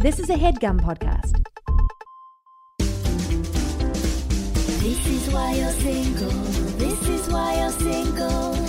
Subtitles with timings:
[0.00, 1.44] This is a headgum podcast.
[4.80, 6.30] This is why you're single.
[6.78, 8.59] This is why you're single.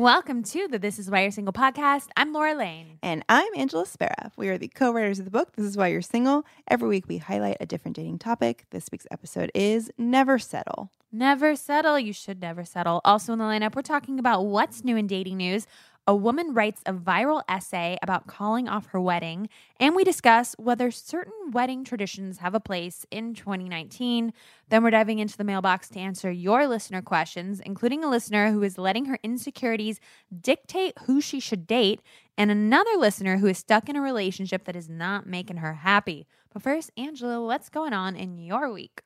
[0.00, 2.08] Welcome to the This Is Why You're Single podcast.
[2.16, 2.98] I'm Laura Lane.
[3.02, 4.32] And I'm Angela Spera.
[4.34, 6.46] We are the co writers of the book, This Is Why You're Single.
[6.68, 8.64] Every week we highlight a different dating topic.
[8.70, 10.90] This week's episode is Never Settle.
[11.12, 11.98] Never settle.
[11.98, 13.02] You should never settle.
[13.04, 15.66] Also in the lineup, we're talking about what's new in dating news.
[16.10, 20.90] A woman writes a viral essay about calling off her wedding, and we discuss whether
[20.90, 24.32] certain wedding traditions have a place in 2019.
[24.70, 28.64] Then we're diving into the mailbox to answer your listener questions, including a listener who
[28.64, 30.00] is letting her insecurities
[30.36, 32.00] dictate who she should date,
[32.36, 36.26] and another listener who is stuck in a relationship that is not making her happy.
[36.52, 39.02] But first, Angela, what's going on in your week?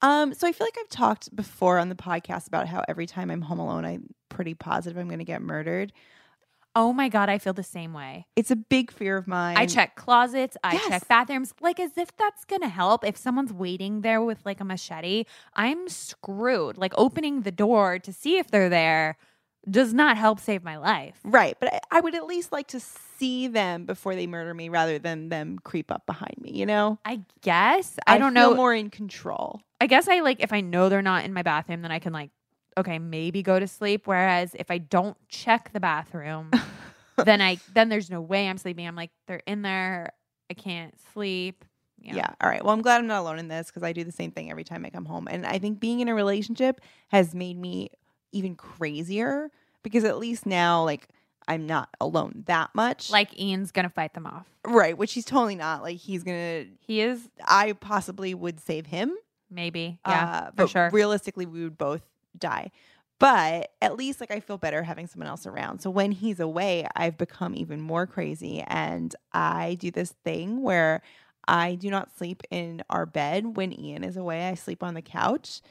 [0.00, 3.32] Um, so I feel like I've talked before on the podcast about how every time
[3.32, 5.92] I'm home alone, I'm pretty positive I'm going to get murdered.
[6.76, 8.26] Oh my God, I feel the same way.
[8.36, 9.56] It's a big fear of mine.
[9.56, 10.88] I check closets, I Yes.
[10.88, 13.02] check bathrooms, like as if that's gonna help.
[13.02, 15.24] If someone's waiting there with like a machete,
[15.54, 16.76] I'm screwed.
[16.76, 19.16] Like opening the door to see if they're there
[19.68, 21.18] does not help save my life.
[21.24, 21.56] Right.
[21.58, 24.98] But I, I would at least like to see them before they murder me rather
[24.98, 26.98] than them creep up behind me, you know?
[27.06, 27.96] I guess.
[28.06, 28.54] I, don't feel know.
[28.54, 29.62] more in control.
[29.80, 32.12] I guess I like if I know they're not in my bathroom, then I can
[32.12, 32.30] like,
[32.78, 34.06] okay, maybe go to sleep.
[34.06, 36.50] Whereas if I don't check the bathroom,
[37.24, 38.86] then I then there's no way I'm sleeping.
[38.86, 40.12] I'm like, they're in there.
[40.50, 41.64] I can't sleep.
[42.00, 42.28] Yeah.
[42.40, 42.62] All right.
[42.64, 44.62] Well, I'm glad I'm not alone in this because I do the same thing every
[44.64, 45.26] time I come home.
[45.28, 47.90] And I think being in a relationship has made me
[48.32, 49.50] even crazier
[49.82, 51.08] because at least now, like,
[51.48, 53.10] I'm not alone that much.
[53.10, 54.46] Like Ian's gonna fight them off.
[54.64, 54.96] right.
[54.96, 55.82] Which he's totally not.
[55.82, 59.12] Like, he's going to, He is I possibly would save him.
[59.50, 59.98] maybe.
[60.06, 60.90] Yeah, uh, for but sure.
[60.92, 62.02] realistically, we would both
[62.38, 62.70] die.
[63.18, 65.80] But at least, like, I feel better having someone else around.
[65.80, 68.62] So when he's away, I've become even more crazy.
[68.66, 71.00] And I do this thing where
[71.48, 74.48] I do not sleep in our bed when Ian is away.
[74.48, 75.62] I sleep on the couch.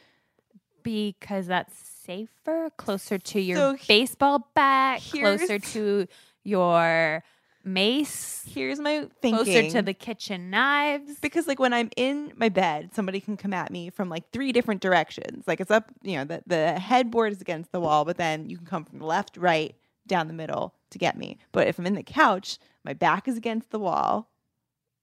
[0.83, 1.75] because that's
[2.05, 6.07] safer, closer to your So baseball bat, closer to
[6.43, 7.23] your
[7.65, 9.43] mace, Here's my thinking.
[9.43, 11.19] closer to the kitchen knives.
[11.19, 14.51] because like when I'm in my bed, somebody can come at me from like three
[14.51, 15.43] different directions.
[15.47, 18.57] Like it's up, you know, the, the headboard is against the wall, but then you
[18.57, 19.75] can come from the left, right,
[20.07, 21.37] down the middle to get me.
[21.51, 24.29] But if I'm in the couch, my back is against the wall.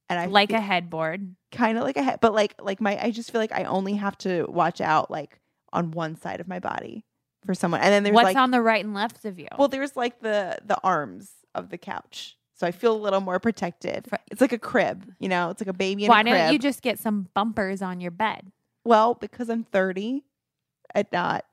[0.09, 1.35] And I like a headboard.
[1.51, 3.95] kind of like a head, but like like my I just feel like I only
[3.95, 5.41] have to watch out like
[5.73, 7.07] on one side of my body
[7.47, 7.81] for someone.
[7.81, 9.49] And then there's What's like on the right and left of you?
[9.59, 12.37] well, there's like the the arms of the couch.
[12.63, 14.07] So I feel a little more protected.
[14.31, 16.37] It's like a crib, you know, it's like a baby in Why a crib.
[16.37, 18.53] don't you just get some bumpers on your bed?
[18.85, 20.23] Well, because I'm 30
[20.95, 21.45] at not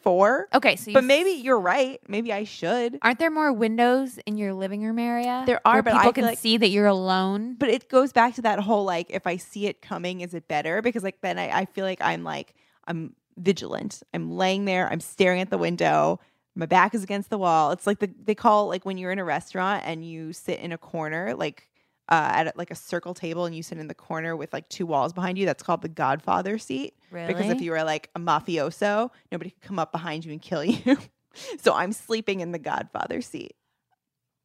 [0.00, 0.48] four.
[0.54, 2.00] Okay, so But maybe you're right.
[2.08, 2.98] Maybe I should.
[3.02, 5.42] aren't there more windows in your living room area?
[5.46, 7.56] There are, but people can like- see that you're alone.
[7.58, 10.48] But it goes back to that whole like, if I see it coming, is it
[10.48, 10.80] better?
[10.80, 12.54] Because like then I, I feel like I'm like,
[12.86, 14.02] I'm vigilant.
[14.14, 16.20] I'm laying there, I'm staring at the window.
[16.58, 17.70] My back is against the wall.
[17.70, 20.72] It's like the they call like when you're in a restaurant and you sit in
[20.72, 21.68] a corner, like
[22.08, 24.84] uh, at like a circle table, and you sit in the corner with like two
[24.84, 25.46] walls behind you.
[25.46, 26.94] That's called the Godfather seat.
[27.28, 30.64] Because if you were like a mafioso, nobody could come up behind you and kill
[30.64, 30.98] you.
[31.60, 33.54] so I'm sleeping in the Godfather seat.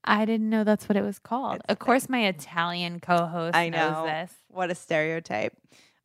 [0.04, 1.56] I didn't know that's what it was called.
[1.56, 4.06] It's Of course, my Italian co-host I knows know.
[4.06, 4.34] this.
[4.50, 5.54] What a stereotype.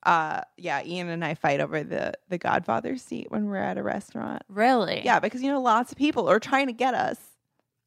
[0.05, 3.83] Uh, yeah, Ian and I fight over the the Godfather seat when we're at a
[3.83, 4.43] restaurant.
[4.49, 5.03] Really?
[5.05, 7.19] Yeah, because you know lots of people are trying to get us.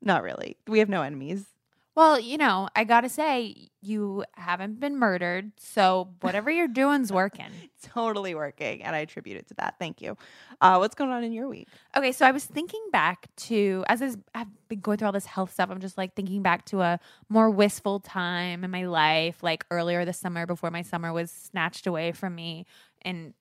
[0.02, 0.58] Not really.
[0.68, 1.46] We have no enemies.
[1.94, 7.50] Well, you know, I gotta say, you haven't been murdered, so whatever you're doing's working.
[7.84, 9.75] Totally working, and I attribute it to that.
[9.78, 10.16] Thank you.
[10.62, 11.68] Uh, what's going on in your week?
[11.96, 15.25] Okay, so I was thinking back to as I've I've been going through all this
[15.25, 15.69] health stuff.
[15.69, 20.06] I'm just like thinking back to a more wistful time in my life, like earlier
[20.06, 22.66] this summer before my summer was snatched away from me,
[23.02, 23.34] and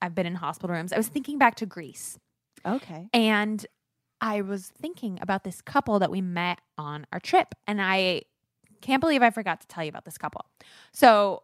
[0.00, 0.94] I've been in hospital rooms.
[0.94, 2.18] I was thinking back to Greece.
[2.64, 3.08] Okay.
[3.12, 3.64] And
[4.22, 7.54] I was thinking about this couple that we met on our trip.
[7.66, 8.22] And I
[8.80, 10.46] can't believe I forgot to tell you about this couple.
[10.92, 11.42] So,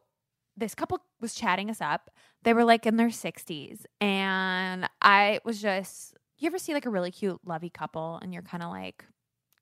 [0.57, 2.11] this couple was chatting us up.
[2.45, 3.85] They were like in their 60s.
[4.01, 8.43] And I was just, you ever see like a really cute, lovey couple and you're
[8.43, 9.05] kind of like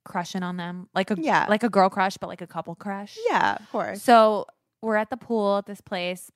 [0.04, 0.88] crushing on them?
[0.94, 1.46] Like a, Yeah.
[1.48, 3.18] like a girl crush, but like a couple crush?
[3.28, 4.02] Yeah, of course.
[4.02, 4.46] So
[4.82, 6.30] we're at the pool at this place.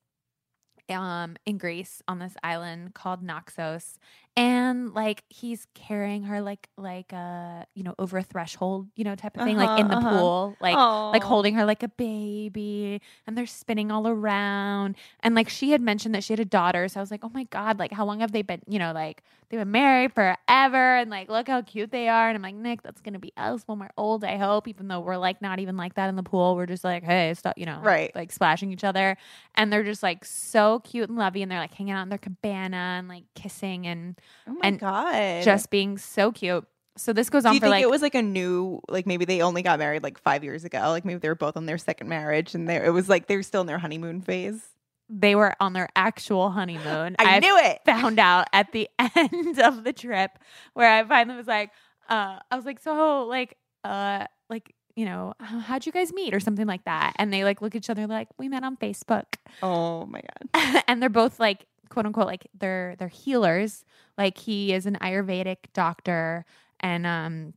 [0.91, 3.97] um in Greece on this island called Naxos
[4.41, 9.15] and like he's carrying her like like uh you know over a threshold you know
[9.15, 10.19] type of thing like in the Uh-huh, uh-huh.
[10.21, 10.75] pool like
[11.13, 15.81] like holding her like a baby and they're spinning all around and like she had
[15.81, 18.05] mentioned that she had a daughter so I was like oh my god like how
[18.05, 21.61] long have they been you know like they've been married forever and like look how
[21.63, 24.37] cute they are and I'm like Nick that's gonna be us when we're old I
[24.37, 27.03] hope even though we're like not even like that in the pool we're just like
[27.03, 28.15] hey stop you know Right.
[28.15, 29.17] like splashing each other
[29.55, 32.19] and they're just like so cute and lovey and they're like hanging out in their
[32.19, 35.43] cabana and like kissing and Oh my and god.
[35.43, 36.67] just being so cute
[36.97, 39.07] so this goes Do on you for think like it was like a new like
[39.07, 40.79] maybe they only got married like five years ago?
[40.91, 43.37] Like maybe they were both on their second marriage and there it was like they
[43.37, 44.61] were still in their honeymoon phase.
[45.09, 47.81] they were on their actual honeymoon I knew it.
[47.87, 50.33] found out at the end of the trip
[50.75, 51.71] where I finally was like,
[52.09, 56.41] uh, I was like, so like, uh, like, you know, how'd you guys meet or
[56.41, 57.15] something like that?
[57.17, 59.25] And they like look at each other like, we met on Facebook.
[59.63, 60.83] Oh my god.
[60.89, 63.85] and they're both like, quote unquote, like they're, they're healers.
[64.17, 66.45] Like he is an Ayurvedic doctor
[66.81, 67.55] and, um,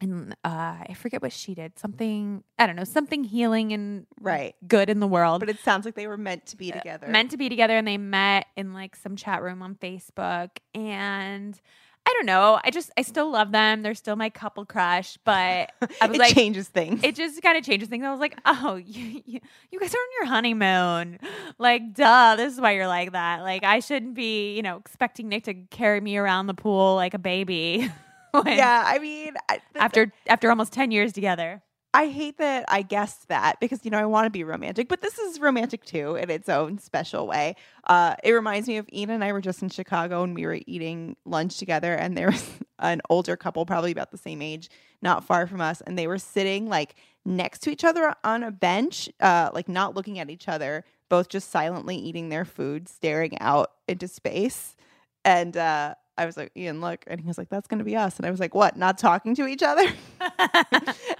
[0.00, 1.76] and uh, I forget what she did.
[1.78, 4.54] Something I don't know, something healing and Right.
[4.66, 5.40] good in the world.
[5.40, 7.08] But it sounds like they were meant to be together.
[7.08, 11.60] meant to be together and they met in like some chat room on Facebook and
[12.08, 12.58] I don't know.
[12.64, 13.82] I just I still love them.
[13.82, 15.70] They're still my couple crush, but
[16.00, 17.04] I was it like changes things.
[17.04, 18.02] it just kind of changes things.
[18.02, 19.40] I was like, "Oh, you, you
[19.70, 21.18] you guys are on your honeymoon."
[21.58, 23.42] Like, duh, this is why you're like that.
[23.42, 27.12] Like I shouldn't be, you know, expecting Nick to carry me around the pool like
[27.12, 27.90] a baby.
[28.30, 31.60] when- yeah, I mean, I, After after almost 10 years together.
[31.94, 35.00] I hate that I guessed that because you know I want to be romantic, but
[35.00, 37.56] this is romantic too in its own special way.
[37.84, 40.58] Uh, it reminds me of Ian and I were just in Chicago and we were
[40.66, 42.48] eating lunch together, and there was
[42.78, 44.70] an older couple, probably about the same age,
[45.02, 46.94] not far from us, and they were sitting like
[47.24, 51.28] next to each other on a bench, uh, like not looking at each other, both
[51.28, 54.76] just silently eating their food, staring out into space,
[55.24, 55.56] and.
[55.56, 57.04] uh I was like, Ian, look.
[57.06, 58.16] And he was like, that's going to be us.
[58.16, 58.76] And I was like, what?
[58.76, 59.82] Not talking to each other?
[60.20, 60.34] and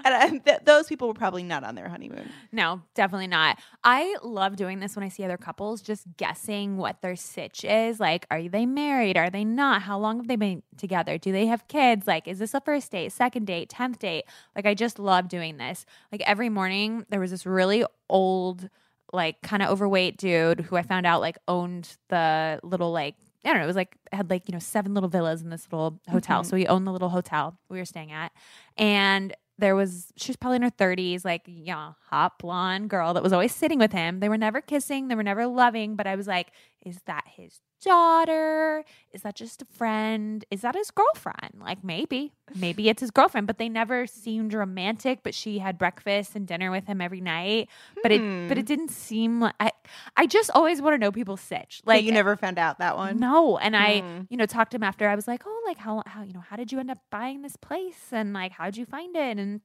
[0.05, 2.29] I, th- those people were probably not on their honeymoon.
[2.51, 3.61] No, definitely not.
[3.85, 8.01] I love doing this when I see other couples, just guessing what their sitch is.
[8.01, 9.17] Like, are they married?
[9.17, 9.83] Are they not?
[9.83, 11.17] How long have they been together?
[11.17, 12.09] Do they have kids?
[12.09, 14.25] Like, is this a first date, second date, 10th date?
[14.57, 15.87] Like, I just love doing this.
[16.11, 18.69] Like, every morning, there was this really old,
[19.13, 23.51] like, kind of overweight dude who I found out, like, owned the little, like, I
[23.51, 26.01] don't know, it was like, had like, you know, seven little villas in this little
[26.09, 26.43] hotel.
[26.43, 26.47] Mhm.
[26.47, 28.33] So we owned the little hotel we were staying at.
[28.77, 33.25] And there was she was probably in her 30s like yeah hot blonde girl that
[33.25, 36.15] was always sitting with him they were never kissing they were never loving but i
[36.15, 36.53] was like
[36.89, 42.33] is that his daughter is that just a friend is that his girlfriend like maybe
[42.55, 46.71] maybe it's his girlfriend but they never seemed romantic but she had breakfast and dinner
[46.71, 47.69] with him every night
[48.03, 48.61] but it but Hmm.
[48.61, 49.71] it didn't seem like i,
[50.17, 52.97] I just always want to know people's sitch Like like you never found out that
[52.97, 53.19] one.
[53.19, 54.23] no, and I, Hmm.
[54.29, 55.09] you know, talked to him after.
[55.09, 57.43] I was like, "Oh, like how how you know how did you end up buying
[57.43, 59.61] this place and like how did you find it?" And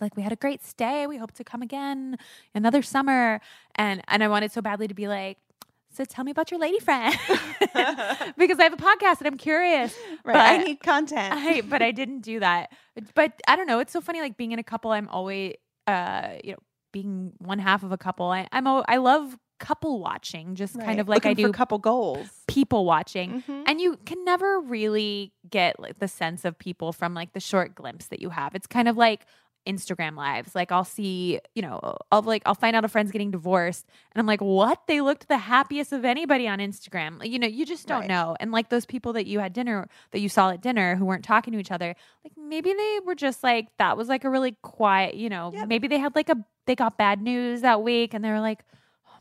[0.00, 1.06] like, "We had a great stay.
[1.06, 2.16] We hope to come again
[2.54, 3.40] another summer."
[3.76, 5.38] And and I wanted so badly to be like,
[5.98, 7.14] "So tell me about your lady friend,"
[8.38, 9.94] because I have a podcast and I'm curious.
[10.24, 10.60] Right.
[10.60, 11.34] I need content.
[11.34, 12.70] I but I didn't do that.
[13.14, 13.78] But I don't know.
[13.80, 14.20] It's so funny.
[14.20, 15.54] Like being in a couple, I'm always,
[15.86, 16.58] uh, you know,
[16.92, 18.26] being one half of a couple.
[18.30, 22.28] I, I'm a, I love couple watching, just kind of like I do couple goals.
[22.46, 23.42] people watching.
[23.42, 23.64] Mhm.
[23.66, 27.74] And you can never really get like the sense of people from like the short
[27.74, 28.54] glimpse that you have.
[28.54, 29.26] It's kind of like
[29.66, 30.54] Instagram lives.
[30.54, 34.20] Like I'll see, you know, I'll like I'll find out a friend's getting divorced and
[34.20, 34.86] I'm like, "What?
[34.86, 38.08] They looked the happiest of anybody on Instagram." Like, you know, you just don't Right.
[38.08, 38.36] know.
[38.40, 41.24] And like those people that you had dinner that you saw at dinner who weren't
[41.24, 41.94] talking to each other,
[42.24, 45.64] like maybe they were just like that was like a really quiet, you know, Yeah.
[45.66, 48.60] maybe they had like a they got bad news that week and they were like,
[48.72, 48.74] "Oh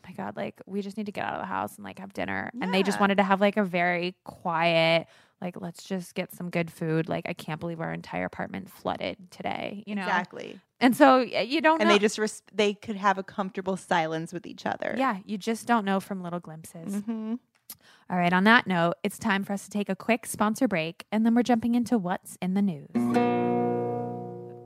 [0.07, 2.13] my god, like we just need to get out of the house and like have
[2.13, 5.07] dinner." And they just wanted to have like a very quiet
[5.39, 7.07] like let's just get some good food.
[7.07, 10.01] Like i can't believe our entire apartment flooded today you know?
[10.01, 10.59] Exactly.
[10.79, 14.33] and so you don't And know they just res- they could have a comfortable silence
[14.33, 14.95] with each other.
[14.97, 16.95] yeah you just don't know from little glimpses.
[17.05, 17.35] Hmm
[18.09, 21.05] all right on that note it's time for us to take a quick sponsor break
[21.11, 22.89] and then we're jumping into what's in the news.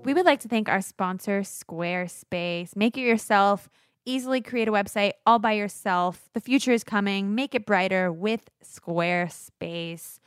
[0.05, 2.75] We would like to thank our sponsor squarespace.
[2.75, 3.69] Make it yourself
[4.05, 8.49] easily create a website all by yourself the future is coming make it brighter with
[8.63, 10.19] squarespace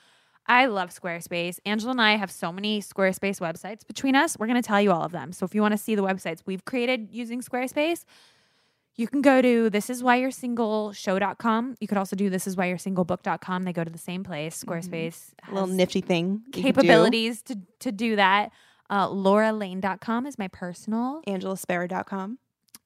[0.47, 1.59] I love Squarespace.
[1.64, 4.37] Angela and I have so many Squarespace websites between us.
[4.38, 5.33] We're going to tell you all of them.
[5.33, 8.04] So if you want to see the websites we've created using Squarespace,
[8.97, 11.76] you can go to this is why you're single show.com.
[11.81, 13.62] You could also do this is why you're single book.com.
[13.64, 14.62] They go to the same place.
[14.62, 16.43] Squarespace A little nifty thing.
[16.52, 18.52] capabilities to, to do that.
[18.90, 22.38] Uh, lauralane.com is my personal AngelaSpera.com.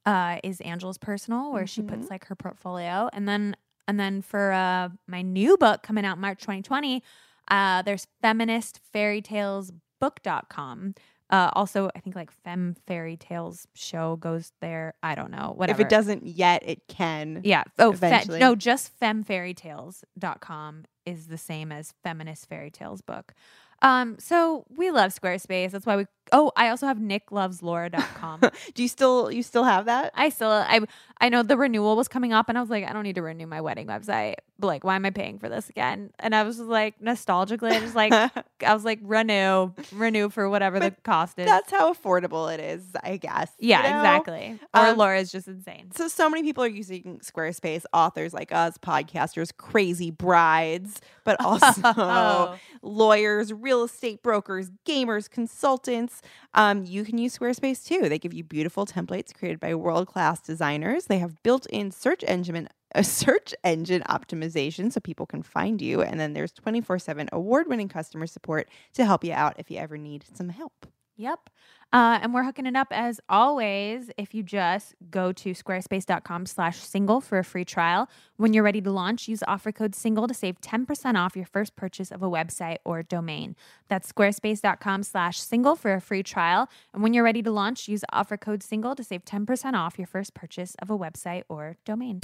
[0.06, 2.10] uh, is Angela's personal, where she puts Mhm.
[2.10, 6.40] like her portfolio, and then And then for uh, my new book coming out March
[6.42, 7.02] 2020,
[7.50, 10.94] uh, there's feminist fairy tales book.com.
[11.30, 14.92] Uh, also, I think like Fem Fairy Tales show goes there.
[15.02, 15.52] I don't know.
[15.56, 15.80] Whatever.
[15.80, 17.40] If it doesn't yet, it can.
[17.44, 17.64] Yeah.
[17.78, 18.38] Oh, fe- Eventually.
[18.40, 23.34] no, just femfairytales.com is the same as feminist fairy tales book.
[23.80, 25.70] Um, so we love Squarespace.
[25.70, 28.40] That's why we Oh, I also have nickloveslaura.com.
[28.74, 30.12] Do you still you still have that?
[30.14, 30.80] I still I
[31.20, 33.22] I know the renewal was coming up and I was like, I don't need to
[33.22, 34.34] renew my wedding website.
[34.60, 36.10] But like, why am I paying for this again?
[36.20, 38.12] And I was like nostalgically, I just like
[38.66, 41.46] I was like, renew, renew for whatever the cost is.
[41.46, 43.50] That's how affordable it is, I guess.
[43.58, 43.98] you yeah, know?
[43.98, 44.58] exactly.
[44.74, 45.90] Or Um, Laura's just insane.
[45.96, 51.82] So so many people are using Squarespace, authors like us, podcasters, crazy brides, but also
[51.84, 52.56] Oh.
[52.82, 56.17] lawyers, real estate brokers, gamers, consultants.
[56.54, 58.08] Um, you can use Squarespace too.
[58.08, 61.06] They give you beautiful templates created by world-class designers.
[61.06, 66.02] They have built-in search engine a search engine optimization so people can find you.
[66.02, 70.24] And then there's 24-7 award-winning customer support to help you out if you ever need
[70.34, 70.86] some help.
[71.18, 71.50] Yep.
[71.92, 74.10] Uh, and we're hooking it up as always.
[74.16, 78.08] If you just go to squarespace.com slash single for a free trial.
[78.36, 81.76] When you're ready to launch, use offer code single to save 10% off your first
[81.76, 83.56] purchase of a website or domain.
[83.88, 86.68] That's squarespace.com slash single for a free trial.
[86.92, 90.06] And when you're ready to launch, use offer code single to save 10% off your
[90.06, 92.20] first purchase of a website or domain.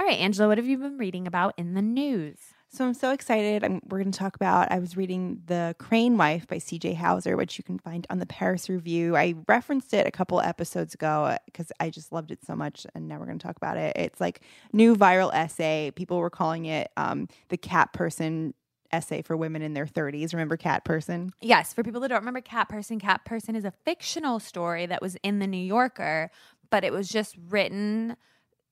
[0.00, 2.38] All right, Angela, what have you been reading about in the news?
[2.74, 3.64] So I'm so excited.
[3.64, 4.72] I'm, we're going to talk about.
[4.72, 6.94] I was reading The Crane Wife by C.J.
[6.94, 9.14] Hauser, which you can find on the Paris Review.
[9.14, 13.08] I referenced it a couple episodes ago because I just loved it so much, and
[13.08, 13.94] now we're going to talk about it.
[13.96, 14.40] It's like
[14.72, 15.92] new viral essay.
[15.94, 18.54] People were calling it um, the Cat Person
[18.90, 20.32] essay for women in their 30s.
[20.32, 21.34] Remember Cat Person?
[21.42, 25.02] Yes, for people that don't remember Cat Person, Cat Person is a fictional story that
[25.02, 26.30] was in the New Yorker,
[26.70, 28.16] but it was just written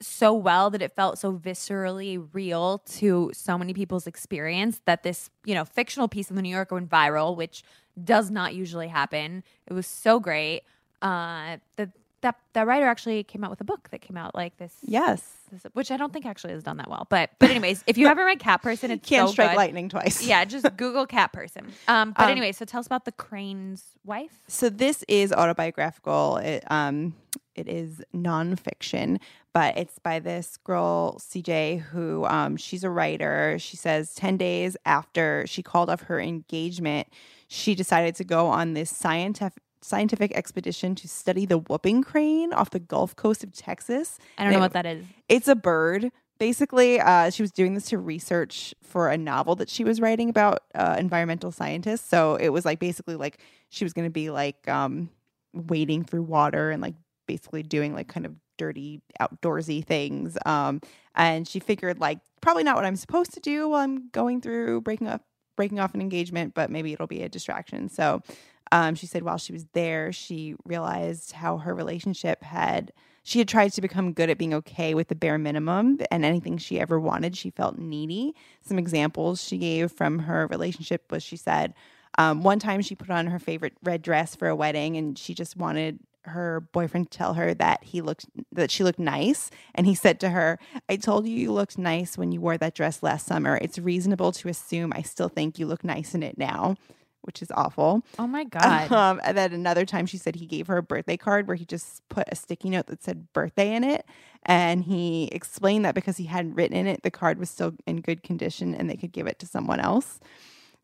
[0.00, 5.30] so well that it felt so viscerally real to so many people's experience that this,
[5.44, 7.62] you know, fictional piece of the New Yorker went viral, which
[8.02, 9.42] does not usually happen.
[9.66, 10.62] It was so great.
[11.02, 11.90] Uh the
[12.22, 15.22] that that writer actually came out with a book that came out like this, Yes.
[15.50, 17.06] this which I don't think actually has done that well.
[17.08, 19.88] But but anyways, if you haven't read Cat Person, it's Can't so strike good lightning
[19.88, 20.22] twice.
[20.26, 21.72] yeah, just Google cat person.
[21.88, 24.32] Um, but Um, anyway, so tell us about the crane's wife.
[24.48, 26.36] So this is autobiographical.
[26.38, 27.14] It um
[27.54, 29.18] it is nonfiction,
[29.52, 33.56] but it's by this girl CJ who um she's a writer.
[33.58, 37.08] She says ten days after she called off her engagement,
[37.48, 42.70] she decided to go on this scientific scientific expedition to study the whooping crane off
[42.70, 44.18] the Gulf Coast of Texas.
[44.36, 45.06] I don't know And what that is.
[45.28, 46.10] It's a bird.
[46.38, 50.30] Basically, uh, she was doing this to research for a novel that she was writing
[50.30, 52.08] about uh, environmental scientists.
[52.08, 55.10] So it was like basically like she was going to be like um,
[55.52, 56.94] wading through water and like
[57.26, 60.36] basically doing like kind of dirty outdoorsy things.
[60.44, 60.82] Um,
[61.14, 64.82] and she figured like probably not what I'm supposed to do while I'm going through
[64.82, 65.22] breaking up
[65.56, 67.88] breaking off an engagement, but maybe it'll be a distraction.
[67.88, 68.22] So
[68.72, 73.48] um, she said while she was there, she realized how her relationship had she had
[73.48, 76.98] tried to become good at being okay with the bare minimum and anything she ever
[76.98, 81.74] wanted she felt needy some examples she gave from her relationship was she said
[82.18, 85.34] um, one time she put on her favorite red dress for a wedding and she
[85.34, 89.94] just wanted her boyfriend tell her that he looked that she looked nice and he
[89.94, 90.58] said to her
[90.88, 94.30] i told you you looked nice when you wore that dress last summer it's reasonable
[94.30, 96.76] to assume i still think you look nice in it now
[97.22, 98.90] which is awful Oh my god.
[98.92, 101.64] um, and then another time she said he gave her a birthday card where he
[101.64, 104.06] just put a sticky note that said birthday in it.
[104.46, 108.00] And he explained that because he hadn't written in it, the card was still in
[108.00, 110.18] good condition and they could give it to someone else.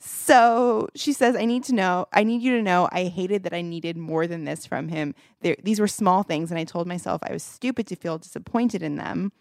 [0.08, 3.52] So she says, I need to know, I need you to know I hated that
[3.52, 5.16] I needed more than this from him.
[5.40, 6.52] There, these were small things.
[6.52, 9.32] And I told myself I was stupid to feel disappointed in them.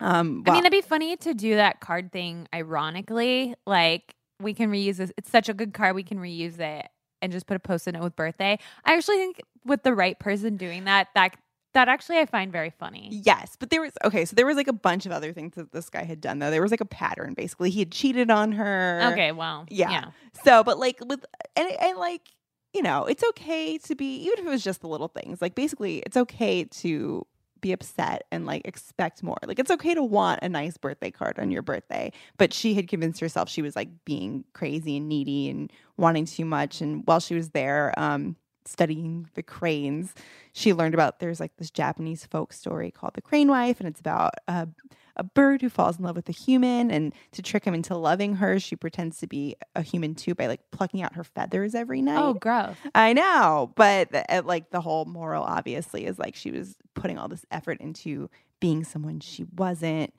[0.00, 3.54] Um, I mean, it'd be funny to do that card thing ironically.
[3.64, 5.12] Like we can reuse this.
[5.16, 5.94] It's such a good card.
[5.94, 6.88] We can reuse it
[7.22, 8.58] and just put a post-it note with birthday.
[8.84, 11.36] I actually think with the right person doing that, that
[11.76, 13.10] that actually I find very funny.
[13.12, 14.24] Yes, but there was okay.
[14.24, 16.50] So there was like a bunch of other things that this guy had done though.
[16.50, 17.34] There was like a pattern.
[17.34, 19.10] Basically, he had cheated on her.
[19.12, 19.90] Okay, well, Yeah.
[19.90, 20.04] yeah.
[20.42, 22.22] So, but like with and and like
[22.72, 25.42] you know, it's okay to be even if it was just the little things.
[25.42, 27.26] Like basically, it's okay to
[27.60, 29.36] be upset and like expect more.
[29.46, 32.10] Like it's okay to want a nice birthday card on your birthday.
[32.38, 36.44] But she had convinced herself she was like being crazy and needy and wanting too
[36.46, 36.80] much.
[36.80, 38.36] And while she was there, um,
[38.66, 40.14] studying the cranes,
[40.52, 44.00] she learned about there's like this Japanese folk story called the Crane Wife, and it's
[44.00, 44.68] about a,
[45.16, 48.36] a bird who falls in love with a human, and to trick him into loving
[48.36, 52.02] her, she pretends to be a human too by like plucking out her feathers every
[52.02, 52.18] night.
[52.22, 52.76] Oh, gross.
[52.94, 57.18] I know, but the, uh, like the whole moral obviously is like she was putting
[57.18, 58.28] all this effort into
[58.60, 60.12] being someone she wasn't.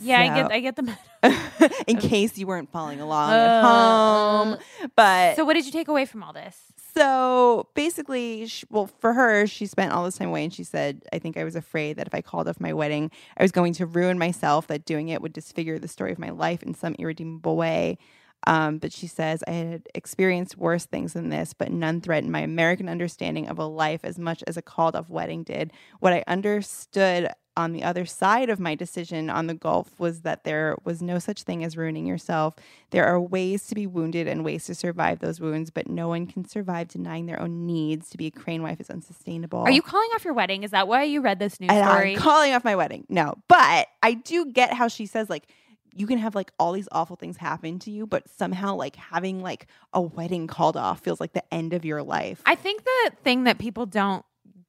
[0.00, 0.96] Yeah, I get I get the
[1.88, 4.56] in case you weren't following along Uh, at home.
[4.94, 6.56] But So what did you take away from all this?
[6.94, 11.02] So basically, sh well, for her, she spent all this time away, and she said,
[11.12, 13.72] "I think I was afraid that if I called off my wedding, I was going
[13.74, 14.66] to ruin myself.
[14.66, 17.98] That doing it would disfigure the story of my life in some irredeemable way."
[18.46, 22.40] Um, but she says, I had experienced worse things than this, but none threatened my
[22.40, 25.72] American understanding of a life as much as a called off wedding did.
[25.98, 30.44] What I understood on the other side of my decision on the Gulf was that
[30.44, 32.54] there was no such thing as ruining yourself.
[32.90, 36.26] There are ways to be wounded and ways to survive those wounds, but no one
[36.26, 38.10] can survive denying their own needs.
[38.10, 39.60] To be a crane wife is unsustainable.
[39.60, 40.62] Are you calling off your wedding?
[40.62, 42.14] Is that why you read this news And story?
[42.14, 43.04] I'm calling off my wedding.
[43.08, 45.48] No, but I do get how she says like
[45.94, 49.42] you can have like all these awful things happen to you, but somehow like having
[49.42, 52.42] like a wedding called off feels like the end of your life.
[52.46, 54.24] I think the thing that people don't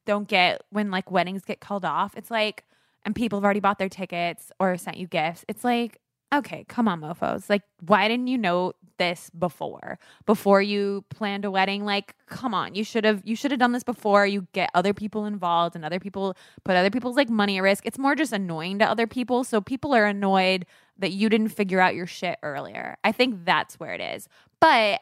[0.05, 2.63] don't get when like weddings get called off, it's like
[3.05, 5.45] and people have already bought their tickets or sent you gifts.
[5.47, 5.99] It's like,
[6.33, 7.49] okay, come on, mofos.
[7.49, 9.99] Like, why didn't you know this before?
[10.25, 11.83] Before you planned a wedding?
[11.83, 12.75] Like, come on.
[12.75, 15.83] You should have you should have done this before you get other people involved and
[15.83, 17.85] other people put other people's like money at risk.
[17.85, 19.43] It's more just annoying to other people.
[19.43, 20.65] So people are annoyed
[20.97, 22.97] that you didn't figure out your shit earlier.
[23.03, 24.29] I think that's where it is.
[24.59, 25.01] But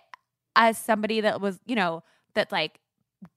[0.55, 2.03] as somebody that was, you know,
[2.33, 2.79] that like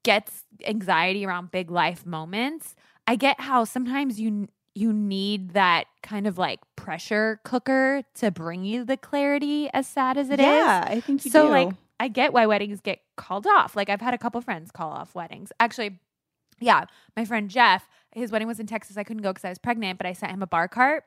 [0.04, 2.74] gets anxiety around big life moments,
[3.06, 8.64] I get how sometimes you you need that kind of like pressure cooker to bring
[8.64, 10.46] you the clarity as sad as it is.
[10.46, 11.52] yeah, I think you so do.
[11.52, 11.68] like
[12.00, 13.76] I get why weddings get called off.
[13.76, 15.52] Like I've had a couple friends call off weddings.
[15.60, 15.98] Actually,
[16.58, 16.84] yeah,
[17.16, 18.96] my friend Jeff, his wedding was in Texas.
[18.96, 21.04] I couldn't go because I was pregnant, but I sent him a bar cart.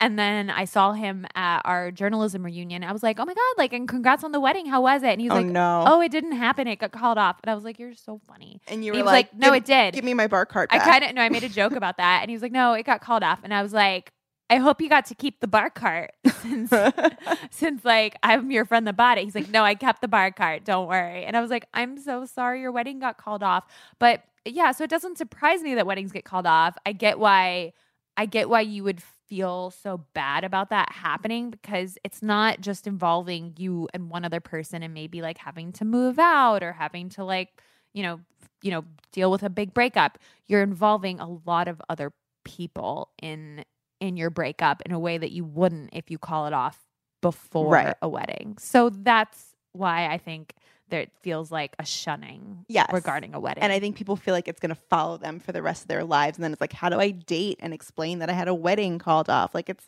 [0.00, 2.84] And then I saw him at our journalism reunion.
[2.84, 3.54] I was like, "Oh my god!
[3.56, 4.66] Like, and congrats on the wedding.
[4.66, 5.84] How was it?" And he was oh like, no.
[5.86, 6.66] "Oh, it didn't happen.
[6.66, 9.04] It got called off." And I was like, "You're so funny." and you he were
[9.04, 11.14] was like, like, "No, "Give- it did." Give me my bar cart I kind of
[11.14, 13.22] no, I made a joke about that, and he was like, "No, it got called
[13.22, 14.12] off." And I was like,
[14.50, 16.10] "I hope you got to keep the bar cart
[16.42, 16.72] since
[17.50, 20.32] since like I'm your friend that bought it." He's like, "No, I kept the bar
[20.32, 20.64] cart.
[20.64, 23.64] Don't worry." And I was like, "I'm so sorry, your wedding got called off."
[24.00, 26.76] But yeah, so it doesn't surprise me that weddings get called off.
[26.84, 27.72] I get why
[28.16, 32.86] I get why you would feel so bad about that happening because it's not just
[32.86, 37.08] involving you and one other person and maybe like having to move out or having
[37.10, 37.60] to like,
[37.92, 38.20] you know,
[38.62, 40.18] you know, deal with a big breakup.
[40.46, 42.12] You're involving a lot of other
[42.44, 43.64] people in
[44.00, 46.78] in your breakup in a way that you wouldn't if you call it off
[47.22, 47.94] before Right.
[48.02, 48.56] a wedding.
[48.58, 50.54] So that's why I think
[50.90, 52.88] that it feels like a shunning Yes.
[52.92, 53.62] regarding a wedding.
[53.62, 55.88] And I think people feel like it's going to follow them for the rest of
[55.88, 56.36] their lives.
[56.36, 58.98] And then it's like, how do I date and explain that I had a wedding
[58.98, 59.54] called off?
[59.54, 59.86] Like it's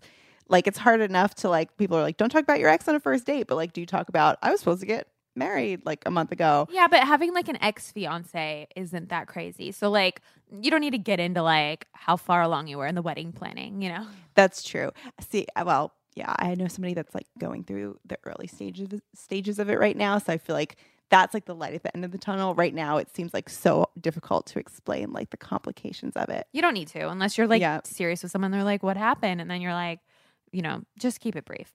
[0.48, 2.94] like it's hard enough to like people are like, don't talk about your ex on
[2.94, 5.84] a first date, but like, do you talk about I was supposed to get married
[5.84, 6.66] like a month ago?
[6.70, 9.72] Yeah, but having like an ex fiance isn't that crazy.
[9.72, 12.94] So like you don't need to get into like how far along you were in
[12.94, 14.06] the wedding planning, you know?
[14.34, 14.92] That's true.
[15.28, 19.58] See, uh, well, yeah, I know somebody that's like going through the early stages stages
[19.60, 20.76] of it right now, so I feel like
[21.10, 22.54] that's like the light at the end of the tunnel.
[22.54, 26.48] Right now, it seems like so difficult to explain like the complications of it.
[26.52, 27.80] You don't need to unless you're like Yeah.
[27.84, 28.50] serious with someone.
[28.50, 29.40] They're like, what happened?
[29.40, 30.00] And then you're like,
[30.50, 31.72] you know, just keep it brief.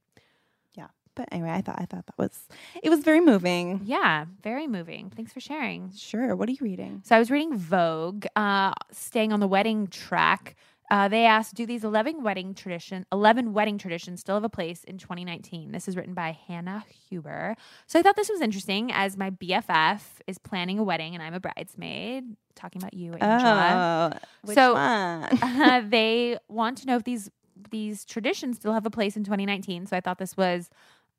[0.76, 2.48] Yeah, but anyway, I thought I thought that was
[2.84, 3.82] it was very moving.
[3.86, 5.12] Yeah, very moving.
[5.16, 5.92] Thanks for sharing.
[5.96, 6.36] Sure.
[6.36, 7.02] What are you reading?
[7.06, 10.56] So I was reading Vogue, uh, staying on the wedding track.
[10.92, 14.84] Uh, they asked, "Do these eleven wedding tradition, eleven wedding traditions, still have a place
[14.84, 17.56] in 2019?" This is written by Hannah Huber.
[17.88, 21.34] So I thought this was interesting, as my BFF is planning a wedding and I'm
[21.34, 22.26] a bridesmaid.
[22.56, 24.12] Talking about you, Angela.
[24.14, 25.40] Oh, which So- one?
[25.42, 27.32] uh, they want to know if these
[27.70, 29.86] these traditions still have a place in 2019.
[29.86, 30.70] So I thought this was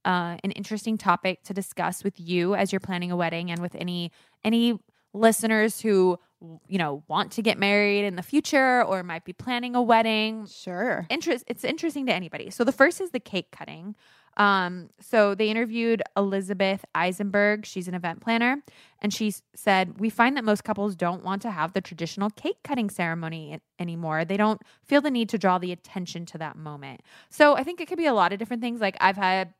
[0.04, 3.74] uh, an interesting topic to discuss with you as you're planning a wedding, and with
[3.76, 4.12] any
[4.44, 4.78] any
[5.14, 6.18] listeners who
[6.68, 10.46] you know want to get married in the future or might be planning a wedding.
[10.46, 11.06] sure.
[11.10, 12.50] Interest it's interesting to anybody.
[12.50, 13.94] So the first is the cake cutting.
[14.36, 17.66] Um, so they interviewed Elizabeth Eisenberg.
[17.66, 18.62] She's an event planner,
[19.00, 22.62] and she said, "We find that most couples don't want to have the traditional cake
[22.64, 24.24] cutting ceremony anymore.
[24.24, 27.02] They don't feel the need to draw the attention to that moment.
[27.28, 28.80] So I think it could be a lot of different things.
[28.80, 29.54] Like I've had."